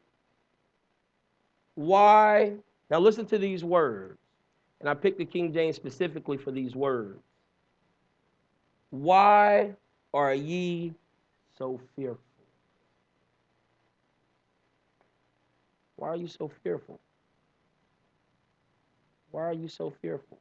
Why? 1.74 2.52
Now 2.90 3.00
listen 3.00 3.26
to 3.26 3.38
these 3.38 3.64
words. 3.64 4.18
And 4.80 4.88
I 4.88 4.94
picked 4.94 5.18
the 5.18 5.24
King 5.24 5.52
James 5.52 5.76
specifically 5.76 6.36
for 6.36 6.50
these 6.50 6.74
words. 6.74 7.20
Why 8.90 9.74
are 10.12 10.34
ye 10.34 10.92
so 11.56 11.80
fearful? 11.96 12.18
Why 15.96 16.08
are 16.08 16.16
you 16.16 16.26
so 16.26 16.50
fearful? 16.62 16.98
Why 19.30 19.42
are 19.42 19.52
you 19.52 19.68
so 19.68 19.92
fearful? 20.02 20.38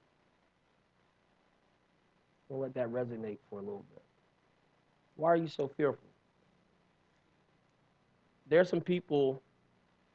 Let 2.59 2.73
that 2.73 2.89
resonate 2.89 3.37
for 3.49 3.59
a 3.59 3.61
little 3.61 3.85
bit. 3.93 4.03
Why 5.15 5.31
are 5.31 5.37
you 5.37 5.47
so 5.47 5.67
fearful? 5.67 6.07
There's 8.47 8.69
some 8.69 8.81
people 8.81 9.41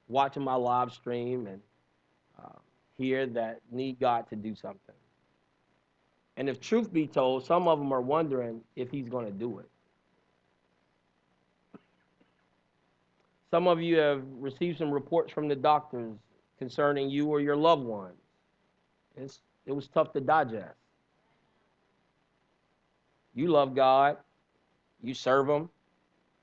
watching 0.09 0.42
my 0.42 0.55
live 0.55 0.92
stream 0.92 1.46
and 1.46 1.61
uh, 2.42 2.59
here 2.99 3.27
that 3.27 3.61
need 3.70 3.99
God 3.99 4.29
to 4.29 4.37
do 4.37 4.55
something. 4.55 4.94
And 6.37 6.49
if 6.49 6.61
truth 6.61 6.92
be 6.92 7.07
told, 7.07 7.46
some 7.46 7.66
of 7.66 7.79
them 7.79 7.92
are 7.92 8.03
wondering 8.03 8.61
if 8.75 8.90
He's 8.90 9.09
going 9.09 9.25
to 9.25 9.33
do 9.33 9.59
it. 9.61 9.70
Some 13.51 13.66
of 13.66 13.81
you 13.81 13.96
have 13.96 14.22
received 14.38 14.77
some 14.79 14.90
reports 14.90 15.33
from 15.33 15.49
the 15.49 15.57
doctors 15.57 16.12
concerning 16.59 17.09
you 17.09 17.29
or 17.29 17.40
your 17.40 17.57
loved 17.57 17.85
ones. 17.85 18.18
It's, 19.16 19.40
it 19.64 19.72
was 19.72 19.88
tough 19.88 20.12
to 20.12 20.20
digest. 20.20 20.75
You 23.37 23.49
love 23.49 23.75
God, 23.75 24.16
you 25.03 25.12
serve 25.12 25.49
Him, 25.49 25.68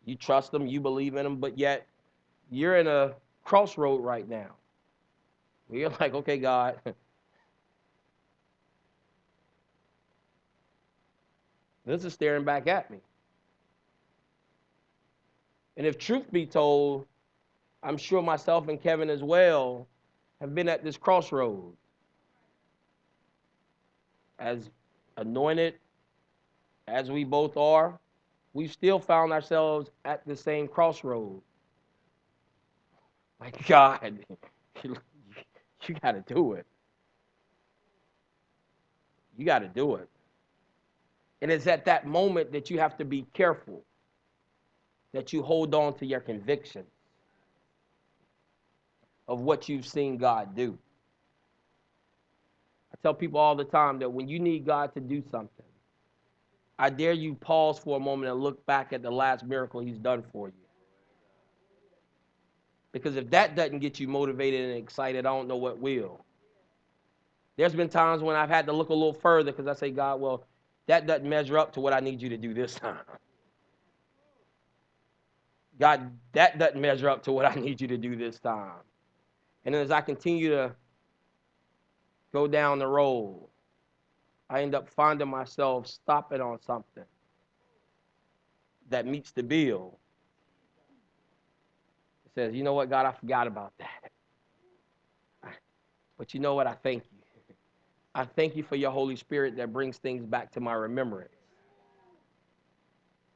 you 0.05 0.15
trust 0.15 0.53
Him, 0.53 0.67
you 0.67 0.79
believe 0.79 1.15
in 1.15 1.25
Him, 1.25 1.37
but 1.37 1.57
yet 1.57 1.87
you're 2.51 2.77
in 2.77 2.85
a 2.85 3.13
crossroad 3.43 4.03
right 4.03 4.29
now. 4.29 4.51
You're 5.71 5.89
like, 5.99 6.13
okay, 6.13 6.37
God. 6.37 6.79
this 11.85 12.05
is 12.05 12.13
staring 12.13 12.45
back 12.45 12.67
at 12.67 12.91
me. 12.91 12.99
And 15.77 15.87
if 15.87 15.97
truth 15.97 16.31
be 16.31 16.45
told, 16.45 17.07
I'm 17.81 17.97
sure 17.97 18.21
myself 18.21 18.67
and 18.67 18.79
Kevin 18.79 19.09
as 19.09 19.23
well 19.23 19.87
have 20.39 20.53
been 20.53 20.69
at 20.69 20.83
this 20.83 20.95
crossroad. 20.95 21.73
As 24.37 24.69
anointed 25.17 25.73
as 26.87 27.11
we 27.11 27.23
both 27.23 27.57
are, 27.57 27.99
we've 28.53 28.71
still 28.71 28.99
found 28.99 29.33
ourselves 29.33 29.89
at 30.05 30.25
the 30.27 30.35
same 30.35 30.67
crossroad. 30.67 31.41
My 33.39 33.51
God, 33.67 34.19
you, 34.83 34.95
you 35.87 35.95
got 35.95 36.13
to 36.13 36.33
do 36.33 36.53
it. 36.53 36.65
You 39.37 39.45
got 39.45 39.59
to 39.59 39.67
do 39.67 39.95
it. 39.95 40.09
And 41.41 41.51
it's 41.51 41.67
at 41.67 41.85
that 41.85 42.07
moment 42.07 42.51
that 42.53 42.69
you 42.69 42.79
have 42.79 42.97
to 42.97 43.05
be 43.05 43.25
careful 43.33 43.83
that 45.13 45.33
you 45.33 45.43
hold 45.43 45.75
on 45.75 45.93
to 45.95 46.05
your 46.05 46.19
convictions 46.21 46.87
of 49.27 49.41
what 49.41 49.69
you've 49.69 49.87
seen 49.87 50.17
God 50.17 50.55
do. 50.55 50.77
I 52.93 52.97
tell 53.03 53.13
people 53.13 53.39
all 53.39 53.55
the 53.55 53.65
time 53.65 53.99
that 53.99 54.11
when 54.11 54.27
you 54.27 54.39
need 54.39 54.65
God 54.65 54.93
to 54.95 54.99
do 55.01 55.23
something, 55.31 55.65
I 56.83 56.89
dare 56.89 57.13
you 57.13 57.33
pause 57.35 57.79
for 57.79 57.95
a 57.95 57.99
moment 58.01 58.29
and 58.29 58.41
look 58.41 58.65
back 58.65 58.91
at 58.91 59.01
the 59.01 59.09
last 59.09 59.45
miracle 59.45 59.79
he's 59.79 59.97
done 59.97 60.21
for 60.33 60.49
you. 60.49 60.65
Because 62.91 63.15
if 63.15 63.29
that 63.29 63.55
doesn't 63.55 63.79
get 63.79 64.01
you 64.01 64.09
motivated 64.09 64.69
and 64.69 64.77
excited, 64.77 65.25
I 65.25 65.29
don't 65.29 65.47
know 65.47 65.55
what 65.55 65.79
will. 65.79 66.25
There's 67.55 67.73
been 67.73 67.87
times 67.87 68.21
when 68.21 68.35
I've 68.35 68.49
had 68.49 68.65
to 68.65 68.73
look 68.73 68.89
a 68.89 68.93
little 68.93 69.13
further 69.13 69.53
because 69.53 69.65
I 69.65 69.79
say, 69.79 69.91
God, 69.91 70.19
well, 70.19 70.45
that 70.87 71.07
doesn't 71.07 71.29
measure 71.29 71.57
up 71.57 71.71
to 71.75 71.79
what 71.79 71.93
I 71.93 72.01
need 72.01 72.21
you 72.21 72.27
to 72.27 72.37
do 72.37 72.53
this 72.53 72.75
time. 72.75 72.99
God, 75.79 76.11
that 76.33 76.59
doesn't 76.59 76.81
measure 76.81 77.09
up 77.09 77.23
to 77.23 77.31
what 77.31 77.45
I 77.45 77.55
need 77.55 77.79
you 77.79 77.87
to 77.87 77.97
do 77.97 78.17
this 78.17 78.39
time. 78.39 78.81
And 79.63 79.73
as 79.73 79.89
I 79.89 80.01
continue 80.01 80.49
to 80.49 80.75
go 82.33 82.45
down 82.45 82.79
the 82.79 82.87
road, 82.87 83.47
I 84.53 84.61
end 84.61 84.75
up 84.75 84.87
finding 84.87 85.27
myself 85.29 85.87
stopping 85.87 86.39
on 86.39 86.61
something 86.61 87.05
that 88.91 89.07
meets 89.07 89.31
the 89.31 89.41
bill. 89.41 89.97
It 92.27 92.31
says, 92.35 92.53
you 92.53 92.63
know 92.63 92.73
what, 92.73 92.87
God, 92.87 93.07
I 93.07 93.13
forgot 93.13 93.47
about 93.47 93.73
that. 93.79 94.11
But 96.19 96.35
you 96.35 96.39
know 96.39 96.53
what? 96.53 96.67
I 96.67 96.73
thank 96.73 97.03
you. 97.11 97.55
I 98.13 98.25
thank 98.25 98.55
you 98.55 98.61
for 98.61 98.75
your 98.75 98.91
Holy 98.91 99.15
Spirit 99.15 99.57
that 99.57 99.73
brings 99.73 99.97
things 99.97 100.23
back 100.23 100.51
to 100.51 100.59
my 100.59 100.73
remembrance. 100.73 101.33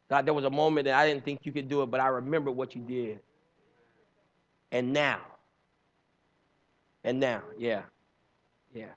God, 0.08 0.28
there 0.28 0.36
was 0.36 0.46
a 0.46 0.52
moment 0.52 0.86
that 0.86 0.94
I 0.94 1.08
didn't 1.08 1.26
think 1.26 1.40
you 1.44 1.52
could 1.52 1.68
do 1.68 1.82
it, 1.82 1.88
but 1.88 2.00
I 2.00 2.08
remember 2.10 2.52
what 2.52 2.76
you 2.76 2.82
did. 2.84 3.20
And 4.72 4.94
now, 4.94 5.22
and 7.04 7.20
now, 7.20 7.42
yeah, 7.58 7.82
yeah. 8.72 8.94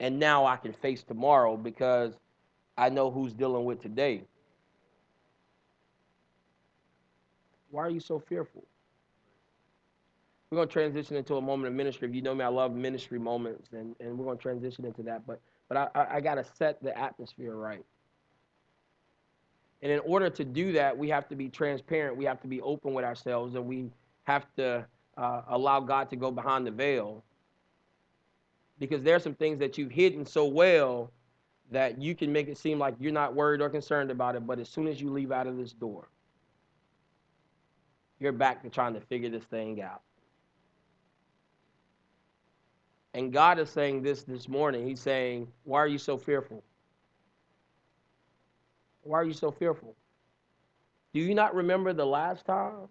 And 0.00 0.18
now 0.18 0.46
I 0.46 0.56
can 0.56 0.72
face 0.72 1.02
tomorrow 1.02 1.56
because 1.56 2.14
I 2.76 2.88
know 2.88 3.10
who's 3.10 3.32
dealing 3.32 3.64
with 3.64 3.82
today. 3.82 4.22
Why 7.70 7.82
are 7.82 7.90
you 7.90 8.00
so 8.00 8.18
fearful? 8.18 8.64
We're 10.50 10.56
going 10.56 10.68
to 10.68 10.72
transition 10.72 11.16
into 11.16 11.36
a 11.36 11.42
moment 11.42 11.68
of 11.68 11.74
ministry. 11.74 12.08
If 12.08 12.14
you 12.14 12.22
know 12.22 12.34
me, 12.34 12.44
I 12.44 12.48
love 12.48 12.74
ministry 12.74 13.18
moments, 13.18 13.68
and, 13.72 13.94
and 14.00 14.16
we're 14.16 14.24
going 14.24 14.38
to 14.38 14.42
transition 14.42 14.86
into 14.86 15.02
that. 15.02 15.26
But 15.26 15.40
but 15.68 15.76
I, 15.76 15.88
I, 15.94 16.16
I 16.16 16.20
got 16.20 16.36
to 16.36 16.44
set 16.44 16.82
the 16.82 16.96
atmosphere 16.96 17.54
right. 17.54 17.84
And 19.82 19.92
in 19.92 20.00
order 20.00 20.30
to 20.30 20.44
do 20.44 20.72
that, 20.72 20.96
we 20.96 21.08
have 21.10 21.28
to 21.28 21.36
be 21.36 21.48
transparent. 21.48 22.16
We 22.16 22.24
have 22.24 22.40
to 22.40 22.48
be 22.48 22.60
open 22.62 22.94
with 22.94 23.04
ourselves, 23.04 23.54
and 23.54 23.66
we 23.66 23.90
have 24.24 24.46
to 24.56 24.86
uh, 25.18 25.42
allow 25.48 25.80
God 25.80 26.08
to 26.10 26.16
go 26.16 26.30
behind 26.30 26.66
the 26.66 26.70
veil. 26.70 27.22
Because 28.78 29.02
there 29.02 29.16
are 29.16 29.20
some 29.20 29.34
things 29.34 29.58
that 29.58 29.76
you've 29.78 29.90
hidden 29.90 30.24
so 30.24 30.44
well 30.46 31.10
that 31.70 32.00
you 32.00 32.14
can 32.14 32.32
make 32.32 32.48
it 32.48 32.56
seem 32.56 32.78
like 32.78 32.94
you're 32.98 33.12
not 33.12 33.34
worried 33.34 33.60
or 33.60 33.68
concerned 33.68 34.10
about 34.10 34.36
it, 34.36 34.46
but 34.46 34.58
as 34.58 34.68
soon 34.68 34.86
as 34.86 35.00
you 35.00 35.10
leave 35.10 35.32
out 35.32 35.46
of 35.46 35.56
this 35.56 35.72
door, 35.72 36.08
you're 38.20 38.32
back 38.32 38.62
to 38.62 38.70
trying 38.70 38.94
to 38.94 39.00
figure 39.00 39.28
this 39.28 39.44
thing 39.44 39.80
out. 39.82 40.02
And 43.14 43.32
God 43.32 43.58
is 43.58 43.70
saying 43.70 44.02
this 44.02 44.22
this 44.22 44.48
morning. 44.48 44.86
He's 44.86 45.00
saying, 45.00 45.48
Why 45.64 45.80
are 45.80 45.88
you 45.88 45.98
so 45.98 46.16
fearful? 46.16 46.62
Why 49.02 49.18
are 49.20 49.24
you 49.24 49.32
so 49.32 49.50
fearful? 49.50 49.96
Do 51.12 51.20
you 51.20 51.34
not 51.34 51.54
remember 51.54 51.92
the 51.92 52.06
last 52.06 52.44
time? 52.44 52.88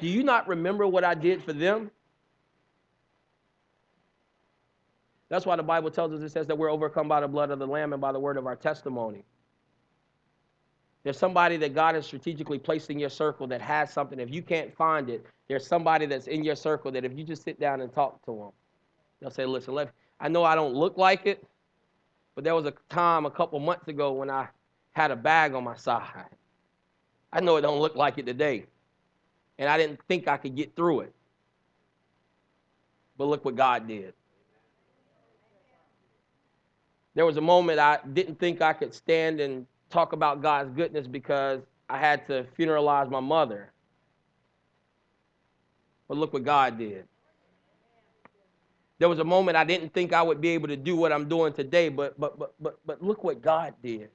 Do 0.00 0.06
you 0.06 0.22
not 0.22 0.48
remember 0.48 0.86
what 0.86 1.04
I 1.04 1.14
did 1.14 1.42
for 1.42 1.52
them? 1.52 1.90
That's 5.28 5.44
why 5.44 5.56
the 5.56 5.62
Bible 5.62 5.90
tells 5.90 6.12
us 6.12 6.22
it 6.22 6.30
says 6.30 6.46
that 6.46 6.56
we're 6.56 6.70
overcome 6.70 7.08
by 7.08 7.20
the 7.20 7.28
blood 7.28 7.50
of 7.50 7.58
the 7.58 7.66
Lamb 7.66 7.92
and 7.92 8.00
by 8.00 8.12
the 8.12 8.20
word 8.20 8.36
of 8.36 8.46
our 8.46 8.56
testimony. 8.56 9.24
There's 11.04 11.18
somebody 11.18 11.56
that 11.58 11.74
God 11.74 11.94
has 11.94 12.06
strategically 12.06 12.58
placed 12.58 12.90
in 12.90 12.98
your 12.98 13.10
circle 13.10 13.46
that 13.48 13.60
has 13.60 13.92
something. 13.92 14.18
If 14.18 14.30
you 14.30 14.42
can't 14.42 14.74
find 14.74 15.08
it, 15.08 15.24
there's 15.48 15.66
somebody 15.66 16.06
that's 16.06 16.26
in 16.26 16.44
your 16.44 16.56
circle 16.56 16.90
that 16.92 17.04
if 17.04 17.16
you 17.16 17.24
just 17.24 17.44
sit 17.44 17.60
down 17.60 17.80
and 17.80 17.92
talk 17.92 18.24
to 18.26 18.32
them, 18.32 18.50
they'll 19.20 19.30
say, 19.30 19.46
Listen, 19.46 19.74
let, 19.74 19.90
I 20.20 20.28
know 20.28 20.44
I 20.44 20.54
don't 20.54 20.74
look 20.74 20.96
like 20.96 21.26
it, 21.26 21.44
but 22.34 22.44
there 22.44 22.54
was 22.54 22.66
a 22.66 22.74
time 22.88 23.26
a 23.26 23.30
couple 23.30 23.58
months 23.60 23.88
ago 23.88 24.12
when 24.12 24.30
I 24.30 24.48
had 24.92 25.10
a 25.10 25.16
bag 25.16 25.54
on 25.54 25.64
my 25.64 25.76
side. 25.76 26.26
I 27.32 27.40
know 27.40 27.56
it 27.56 27.62
don't 27.62 27.80
look 27.80 27.94
like 27.94 28.18
it 28.18 28.26
today. 28.26 28.66
And 29.58 29.68
I 29.68 29.76
didn't 29.76 30.00
think 30.08 30.28
I 30.28 30.36
could 30.36 30.54
get 30.54 30.74
through 30.74 31.00
it. 31.00 31.14
But 33.16 33.26
look 33.26 33.44
what 33.44 33.56
God 33.56 33.88
did. 33.88 34.14
There 37.18 37.26
was 37.26 37.36
a 37.36 37.40
moment 37.40 37.80
I 37.80 37.98
didn't 38.12 38.38
think 38.38 38.62
I 38.62 38.72
could 38.72 38.94
stand 38.94 39.40
and 39.40 39.66
talk 39.90 40.12
about 40.12 40.40
God's 40.40 40.70
goodness 40.70 41.08
because 41.08 41.62
I 41.90 41.98
had 41.98 42.24
to 42.28 42.46
funeralize 42.56 43.10
my 43.10 43.18
mother. 43.18 43.72
But 46.06 46.16
look 46.16 46.32
what 46.32 46.44
God 46.44 46.78
did. 46.78 47.08
There 49.00 49.08
was 49.08 49.18
a 49.18 49.24
moment 49.24 49.56
I 49.56 49.64
didn't 49.64 49.92
think 49.92 50.12
I 50.12 50.22
would 50.22 50.40
be 50.40 50.50
able 50.50 50.68
to 50.68 50.76
do 50.76 50.94
what 50.94 51.10
I'm 51.10 51.28
doing 51.28 51.52
today, 51.52 51.88
but 51.88 52.20
but 52.20 52.38
but 52.38 52.54
but 52.60 52.78
but 52.86 53.02
look 53.02 53.24
what 53.24 53.42
God 53.42 53.74
did. 53.82 54.10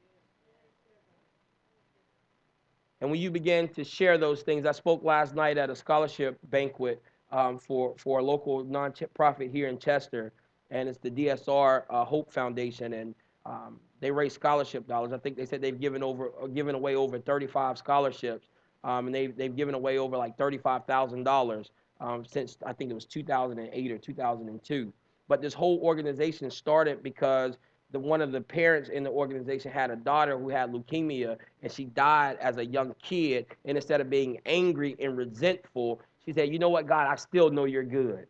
And 3.01 3.11
when 3.11 3.19
you 3.19 3.29
begin 3.29 3.67
to 3.73 3.83
share 3.83 4.17
those 4.17 4.43
things, 4.43 4.65
I 4.65 4.71
spoke 4.71 5.03
last 5.03 5.35
night 5.35 5.57
at 5.57 5.69
a 5.69 5.75
scholarship 5.75 6.39
banquet 6.45 7.03
um, 7.33 7.59
for 7.59 7.95
for 7.97 8.19
a 8.19 8.23
local 8.23 8.63
nonprofit 8.63 9.51
here 9.51 9.67
in 9.67 9.77
Chester, 9.77 10.31
and 10.73 10.89
it's 10.89 10.97
the 10.97 11.11
DSR 11.11 11.83
uh, 11.89 12.03
Hope 12.03 12.33
Foundation, 12.33 12.93
and 12.93 13.15
um, 13.45 13.79
they 14.01 14.11
raise 14.11 14.33
scholarship 14.33 14.87
dollars. 14.87 15.13
I 15.13 15.17
think 15.19 15.37
they 15.37 15.45
said 15.45 15.61
they've 15.61 15.79
given 15.79 16.03
over 16.03 16.31
uh, 16.41 16.47
given 16.47 16.75
away 16.75 16.95
over 16.95 17.19
35 17.19 17.77
scholarships, 17.77 18.47
um, 18.83 19.05
and 19.05 19.15
they've 19.15 19.37
they've 19.37 19.55
given 19.55 19.75
away 19.75 19.99
over 19.99 20.17
like 20.17 20.35
35 20.37 20.85
thousand 20.85 21.23
dollars 21.23 21.69
um, 22.01 22.25
since 22.25 22.57
I 22.65 22.73
think 22.73 22.91
it 22.91 22.95
was 22.95 23.05
2008 23.05 23.91
or 23.91 23.97
2002. 23.99 24.93
But 25.29 25.41
this 25.41 25.53
whole 25.53 25.79
organization 25.81 26.49
started 26.49 27.03
because 27.03 27.57
the 27.91 27.99
one 27.99 28.21
of 28.21 28.31
the 28.31 28.41
parents 28.41 28.89
in 28.89 29.03
the 29.03 29.11
organization 29.11 29.71
had 29.71 29.91
a 29.91 29.95
daughter 29.95 30.39
who 30.39 30.49
had 30.49 30.73
leukemia, 30.73 31.37
and 31.61 31.71
she 31.71 31.85
died 31.85 32.37
as 32.41 32.57
a 32.57 32.65
young 32.65 32.95
kid. 33.01 33.45
And 33.65 33.77
instead 33.77 34.01
of 34.01 34.09
being 34.09 34.39
angry 34.47 34.95
and 34.99 35.15
resentful, 35.15 36.01
she 36.25 36.33
said, 36.33 36.49
"You 36.51 36.57
know 36.57 36.69
what, 36.69 36.87
God? 36.87 37.07
I 37.07 37.15
still 37.15 37.51
know 37.51 37.65
you're 37.65 37.83
good." 37.83 38.25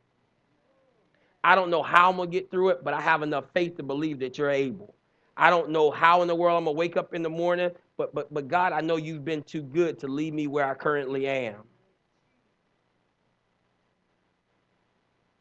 I 1.43 1.55
don't 1.55 1.69
know 1.69 1.83
how 1.83 2.09
I'm 2.09 2.17
going 2.17 2.29
to 2.29 2.33
get 2.33 2.49
through 2.49 2.69
it, 2.69 2.83
but 2.83 2.93
I 2.93 3.01
have 3.01 3.21
enough 3.21 3.45
faith 3.53 3.77
to 3.77 3.83
believe 3.83 4.19
that 4.19 4.37
you're 4.37 4.49
able. 4.49 4.95
I 5.35 5.49
don't 5.49 5.71
know 5.71 5.91
how 5.91 6.21
in 6.21 6.27
the 6.27 6.35
world 6.35 6.57
I'm 6.57 6.65
going 6.65 6.75
to 6.75 6.79
wake 6.79 6.95
up 6.95 7.13
in 7.13 7.23
the 7.23 7.29
morning, 7.29 7.71
but 7.97 8.13
but 8.13 8.33
but 8.33 8.47
God, 8.47 8.71
I 8.71 8.81
know 8.81 8.97
you've 8.97 9.25
been 9.25 9.43
too 9.43 9.61
good 9.63 9.99
to 9.99 10.07
leave 10.07 10.33
me 10.33 10.47
where 10.47 10.65
I 10.69 10.73
currently 10.75 11.27
am. 11.27 11.55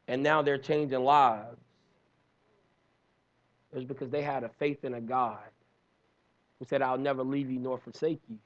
And 0.09 0.23
now 0.23 0.43
they're 0.43 0.59
changing 0.59 1.05
lives. 1.05 1.59
It 3.73 3.77
was 3.77 3.85
because 3.85 4.11
they 4.11 4.23
had 4.23 4.45
a 4.45 4.51
faith 4.59 4.85
in 4.85 4.95
a 4.95 5.01
God 5.01 5.39
who 6.59 6.67
said, 6.67 6.83
I'll 6.83 6.99
never 6.99 7.23
leave 7.23 7.51
you 7.51 7.59
nor 7.59 7.79
forsake 7.79 8.21
you. 8.29 8.39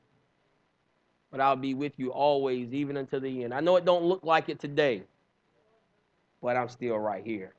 But 1.30 1.40
I'll 1.40 1.56
be 1.56 1.74
with 1.74 1.92
you 1.96 2.12
always, 2.12 2.72
even 2.72 2.96
until 2.96 3.20
the 3.20 3.44
end. 3.44 3.52
I 3.54 3.60
know 3.60 3.76
it 3.76 3.84
don't 3.84 4.04
look 4.04 4.24
like 4.24 4.48
it 4.48 4.60
today 4.60 5.02
but 6.46 6.56
I'm 6.56 6.68
still 6.68 6.96
right 6.96 7.24
here. 7.24 7.52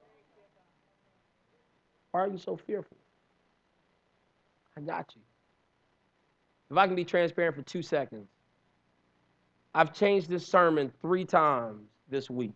Why 2.12 2.22
are 2.22 2.30
you 2.30 2.38
so 2.38 2.56
fearful? 2.56 2.96
I 4.78 4.80
got 4.80 5.12
you. 5.14 5.22
If 6.72 6.78
I 6.78 6.88
can 6.88 6.96
be 6.96 7.04
transparent 7.04 7.58
for 7.58 7.64
two 7.64 7.82
seconds, 7.82 8.30
I've 9.76 9.94
changed 9.94 10.30
this 10.30 10.48
sermon 10.48 10.90
three 11.02 11.26
times 11.26 11.82
this 12.10 12.30
week. 12.30 12.54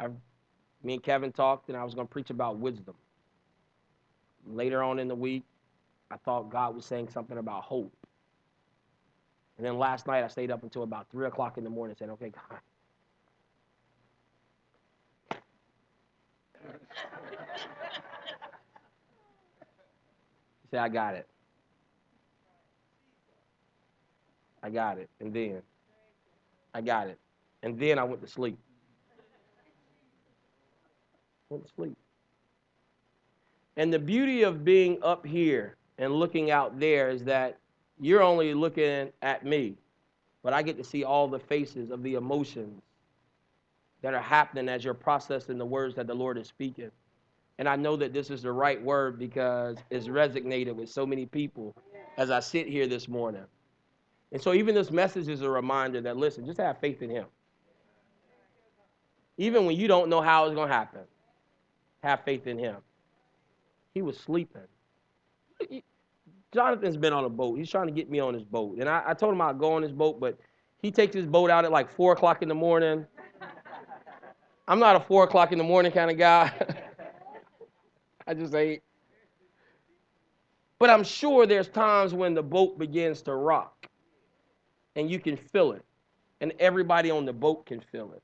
I've, 0.00 0.14
me 0.82 0.94
and 0.94 1.02
Kevin 1.02 1.30
talked, 1.30 1.68
and 1.68 1.76
I 1.76 1.84
was 1.84 1.92
going 1.92 2.06
to 2.06 2.10
preach 2.10 2.30
about 2.30 2.56
wisdom. 2.56 2.94
Later 4.46 4.82
on 4.82 5.00
in 5.00 5.06
the 5.06 5.14
week, 5.14 5.42
I 6.10 6.16
thought 6.16 6.48
God 6.48 6.74
was 6.74 6.86
saying 6.86 7.10
something 7.10 7.36
about 7.36 7.64
hope. 7.64 7.92
And 9.58 9.66
then 9.66 9.78
last 9.78 10.06
night, 10.06 10.24
I 10.24 10.28
stayed 10.28 10.50
up 10.50 10.62
until 10.62 10.82
about 10.82 11.10
3 11.10 11.26
o'clock 11.26 11.58
in 11.58 11.64
the 11.64 11.68
morning 11.68 11.90
and 11.90 11.98
said, 11.98 12.08
okay, 12.08 12.30
God, 12.30 12.60
Say, 20.70 20.78
I 20.78 20.88
got 20.88 21.14
it. 21.14 21.26
I 24.62 24.70
got 24.70 24.98
it. 24.98 25.10
And 25.20 25.32
then 25.32 25.62
I 26.72 26.80
got 26.80 27.08
it. 27.08 27.18
And 27.62 27.78
then 27.78 27.98
I 27.98 28.04
went 28.04 28.22
to 28.22 28.28
sleep. 28.28 28.58
Went 31.50 31.66
to 31.66 31.72
sleep. 31.74 31.96
And 33.76 33.92
the 33.92 33.98
beauty 33.98 34.42
of 34.42 34.64
being 34.64 34.98
up 35.02 35.26
here 35.26 35.76
and 35.98 36.12
looking 36.12 36.50
out 36.50 36.78
there 36.78 37.10
is 37.10 37.24
that 37.24 37.58
you're 38.00 38.22
only 38.22 38.54
looking 38.54 39.10
at 39.22 39.44
me, 39.44 39.76
but 40.42 40.52
I 40.52 40.62
get 40.62 40.76
to 40.78 40.84
see 40.84 41.04
all 41.04 41.28
the 41.28 41.38
faces 41.38 41.90
of 41.90 42.02
the 42.02 42.14
emotions 42.14 42.82
that 44.04 44.12
are 44.12 44.20
happening 44.20 44.68
as 44.68 44.84
you're 44.84 44.92
processing 44.92 45.56
the 45.56 45.64
words 45.64 45.94
that 45.94 46.06
the 46.06 46.12
Lord 46.14 46.36
is 46.36 46.46
speaking. 46.46 46.90
And 47.58 47.66
I 47.66 47.74
know 47.74 47.96
that 47.96 48.12
this 48.12 48.28
is 48.28 48.42
the 48.42 48.52
right 48.52 48.80
word 48.80 49.18
because 49.18 49.78
it's 49.88 50.08
resonated 50.08 50.74
with 50.74 50.90
so 50.90 51.06
many 51.06 51.24
people 51.24 51.74
as 52.18 52.30
I 52.30 52.40
sit 52.40 52.68
here 52.68 52.86
this 52.86 53.08
morning. 53.08 53.44
And 54.30 54.42
so, 54.42 54.52
even 54.52 54.74
this 54.74 54.90
message 54.90 55.28
is 55.28 55.40
a 55.40 55.48
reminder 55.48 56.02
that 56.02 56.18
listen, 56.18 56.44
just 56.44 56.60
have 56.60 56.76
faith 56.80 57.00
in 57.00 57.08
Him. 57.08 57.24
Even 59.38 59.64
when 59.64 59.74
you 59.74 59.88
don't 59.88 60.10
know 60.10 60.20
how 60.20 60.44
it's 60.44 60.54
going 60.54 60.68
to 60.68 60.74
happen, 60.74 61.00
have 62.02 62.20
faith 62.24 62.46
in 62.46 62.58
Him. 62.58 62.76
He 63.94 64.02
was 64.02 64.18
sleeping. 64.18 64.60
Jonathan's 66.52 66.98
been 66.98 67.14
on 67.14 67.24
a 67.24 67.30
boat. 67.30 67.56
He's 67.56 67.70
trying 67.70 67.86
to 67.86 67.92
get 67.92 68.10
me 68.10 68.20
on 68.20 68.34
his 68.34 68.44
boat. 68.44 68.76
And 68.78 68.86
I, 68.86 69.02
I 69.06 69.14
told 69.14 69.32
him 69.32 69.40
I'd 69.40 69.58
go 69.58 69.72
on 69.72 69.82
his 69.82 69.92
boat, 69.92 70.20
but 70.20 70.38
he 70.82 70.90
takes 70.90 71.14
his 71.14 71.24
boat 71.26 71.48
out 71.48 71.64
at 71.64 71.72
like 71.72 71.90
4 71.90 72.12
o'clock 72.12 72.42
in 72.42 72.48
the 72.48 72.54
morning. 72.54 73.06
I'm 74.66 74.78
not 74.78 74.96
a 74.96 75.00
4 75.00 75.24
o'clock 75.24 75.52
in 75.52 75.58
the 75.58 75.64
morning 75.64 75.92
kind 75.92 76.10
of 76.10 76.18
guy. 76.18 76.52
I 78.26 78.34
just 78.34 78.54
ain't. 78.54 78.82
But 80.78 80.90
I'm 80.90 81.04
sure 81.04 81.46
there's 81.46 81.68
times 81.68 82.14
when 82.14 82.34
the 82.34 82.42
boat 82.42 82.78
begins 82.78 83.22
to 83.22 83.34
rock 83.34 83.86
and 84.96 85.10
you 85.10 85.18
can 85.18 85.36
feel 85.36 85.72
it, 85.72 85.84
and 86.40 86.52
everybody 86.58 87.10
on 87.10 87.24
the 87.24 87.32
boat 87.32 87.66
can 87.66 87.80
feel 87.80 88.12
it. 88.14 88.22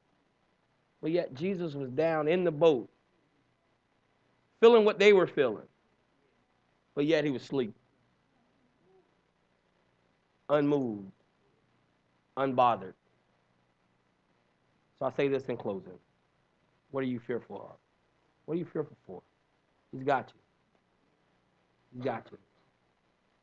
But 1.03 1.13
yet, 1.13 1.35
Jesus 1.35 1.75
was 1.75 1.91
down 1.91 2.29
in 2.29 2.45
the 2.45 2.53
boat, 2.53 2.89
feeling 4.61 4.85
what 4.85 4.99
they 4.99 5.13
were 5.13 5.27
feeling, 5.27 5.67
but 6.95 7.07
yet 7.07 7.25
he 7.25 7.31
was 7.31 7.43
asleep, 7.43 7.75
unmoved, 10.49 11.13
unbothered. 12.37 12.95
So 14.99 15.07
I 15.07 15.11
say 15.13 15.29
this 15.29 15.45
in 15.47 15.57
closing. 15.57 15.99
What 16.91 17.03
are 17.03 17.07
you 17.07 17.21
fearful 17.21 17.57
of? 17.57 17.77
What 18.47 18.55
are 18.55 18.59
you 18.59 18.65
fearful 18.65 18.97
for? 19.07 19.23
He's 19.93 20.03
got 20.03 20.33
you. 20.35 20.41
He's 21.95 22.05
got 22.05 22.27
you. 22.31 22.39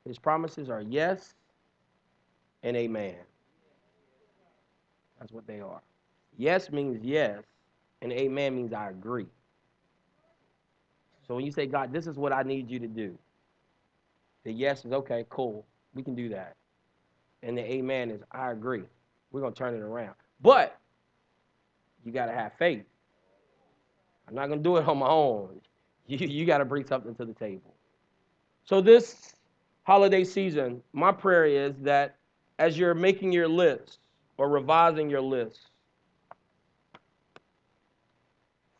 His 0.05 0.17
promises 0.19 0.69
are 0.69 0.81
yes 0.81 1.35
and 2.63 2.75
amen. 2.75 3.15
That's 5.19 5.31
what 5.31 5.47
they 5.47 5.59
are. 5.59 5.81
Yes 6.37 6.71
means 6.71 7.03
yes, 7.03 7.43
And 8.01 8.11
amen 8.11 8.55
means 8.55 8.73
I 8.73 8.89
agree. 8.89 9.25
So 11.27 11.35
when 11.35 11.45
you 11.45 11.51
say, 11.51 11.65
God, 11.65 11.91
this 11.91 12.07
is 12.07 12.15
what 12.17 12.31
I 12.31 12.43
need 12.43 12.69
you 12.69 12.79
to 12.79 12.87
do, 12.87 13.17
the 14.45 14.51
yes 14.51 14.85
is 14.85 14.93
okay, 14.93 15.25
cool, 15.29 15.65
we 15.93 16.03
can 16.03 16.15
do 16.15 16.29
that. 16.29 16.55
And 17.43 17.57
the 17.57 17.69
amen 17.69 18.11
is 18.11 18.21
I 18.31 18.51
agree. 18.51 18.83
We're 19.31 19.41
gonna 19.41 19.53
turn 19.55 19.73
it 19.75 19.81
around. 19.81 20.15
But 20.41 20.77
you 22.05 22.11
gotta 22.11 22.31
have 22.31 22.53
faith. 22.53 22.85
I'm 24.27 24.35
not 24.35 24.47
gonna 24.49 24.61
do 24.61 24.77
it 24.77 24.87
on 24.87 24.99
my 24.99 25.09
own. 25.09 25.61
You 26.09 26.25
you 26.25 26.45
gotta 26.45 26.65
bring 26.65 26.85
something 26.85 27.13
to 27.15 27.25
the 27.25 27.33
table. 27.33 27.75
So 28.63 28.79
this 28.79 29.35
holiday 29.83 30.23
season, 30.23 30.81
my 30.93 31.11
prayer 31.11 31.45
is 31.45 31.75
that 31.81 32.15
as 32.59 32.77
you're 32.79 32.95
making 32.95 33.33
your 33.33 33.49
list 33.49 33.99
or 34.37 34.49
revising 34.49 35.09
your 35.09 35.19
list, 35.21 35.59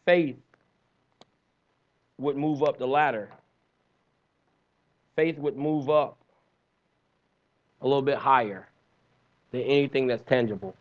faith 0.05 0.37
would 2.17 2.37
move 2.37 2.63
up 2.63 2.79
the 2.79 2.87
ladder. 2.87 3.29
Faith 5.17 5.37
would 5.37 5.57
move 5.57 5.89
up 5.89 6.17
a 7.81 7.87
little 7.87 8.03
bit 8.03 8.19
higher 8.19 8.69
than 9.51 9.63
anything 9.63 10.07
that's 10.07 10.23
tangible. 10.23 10.77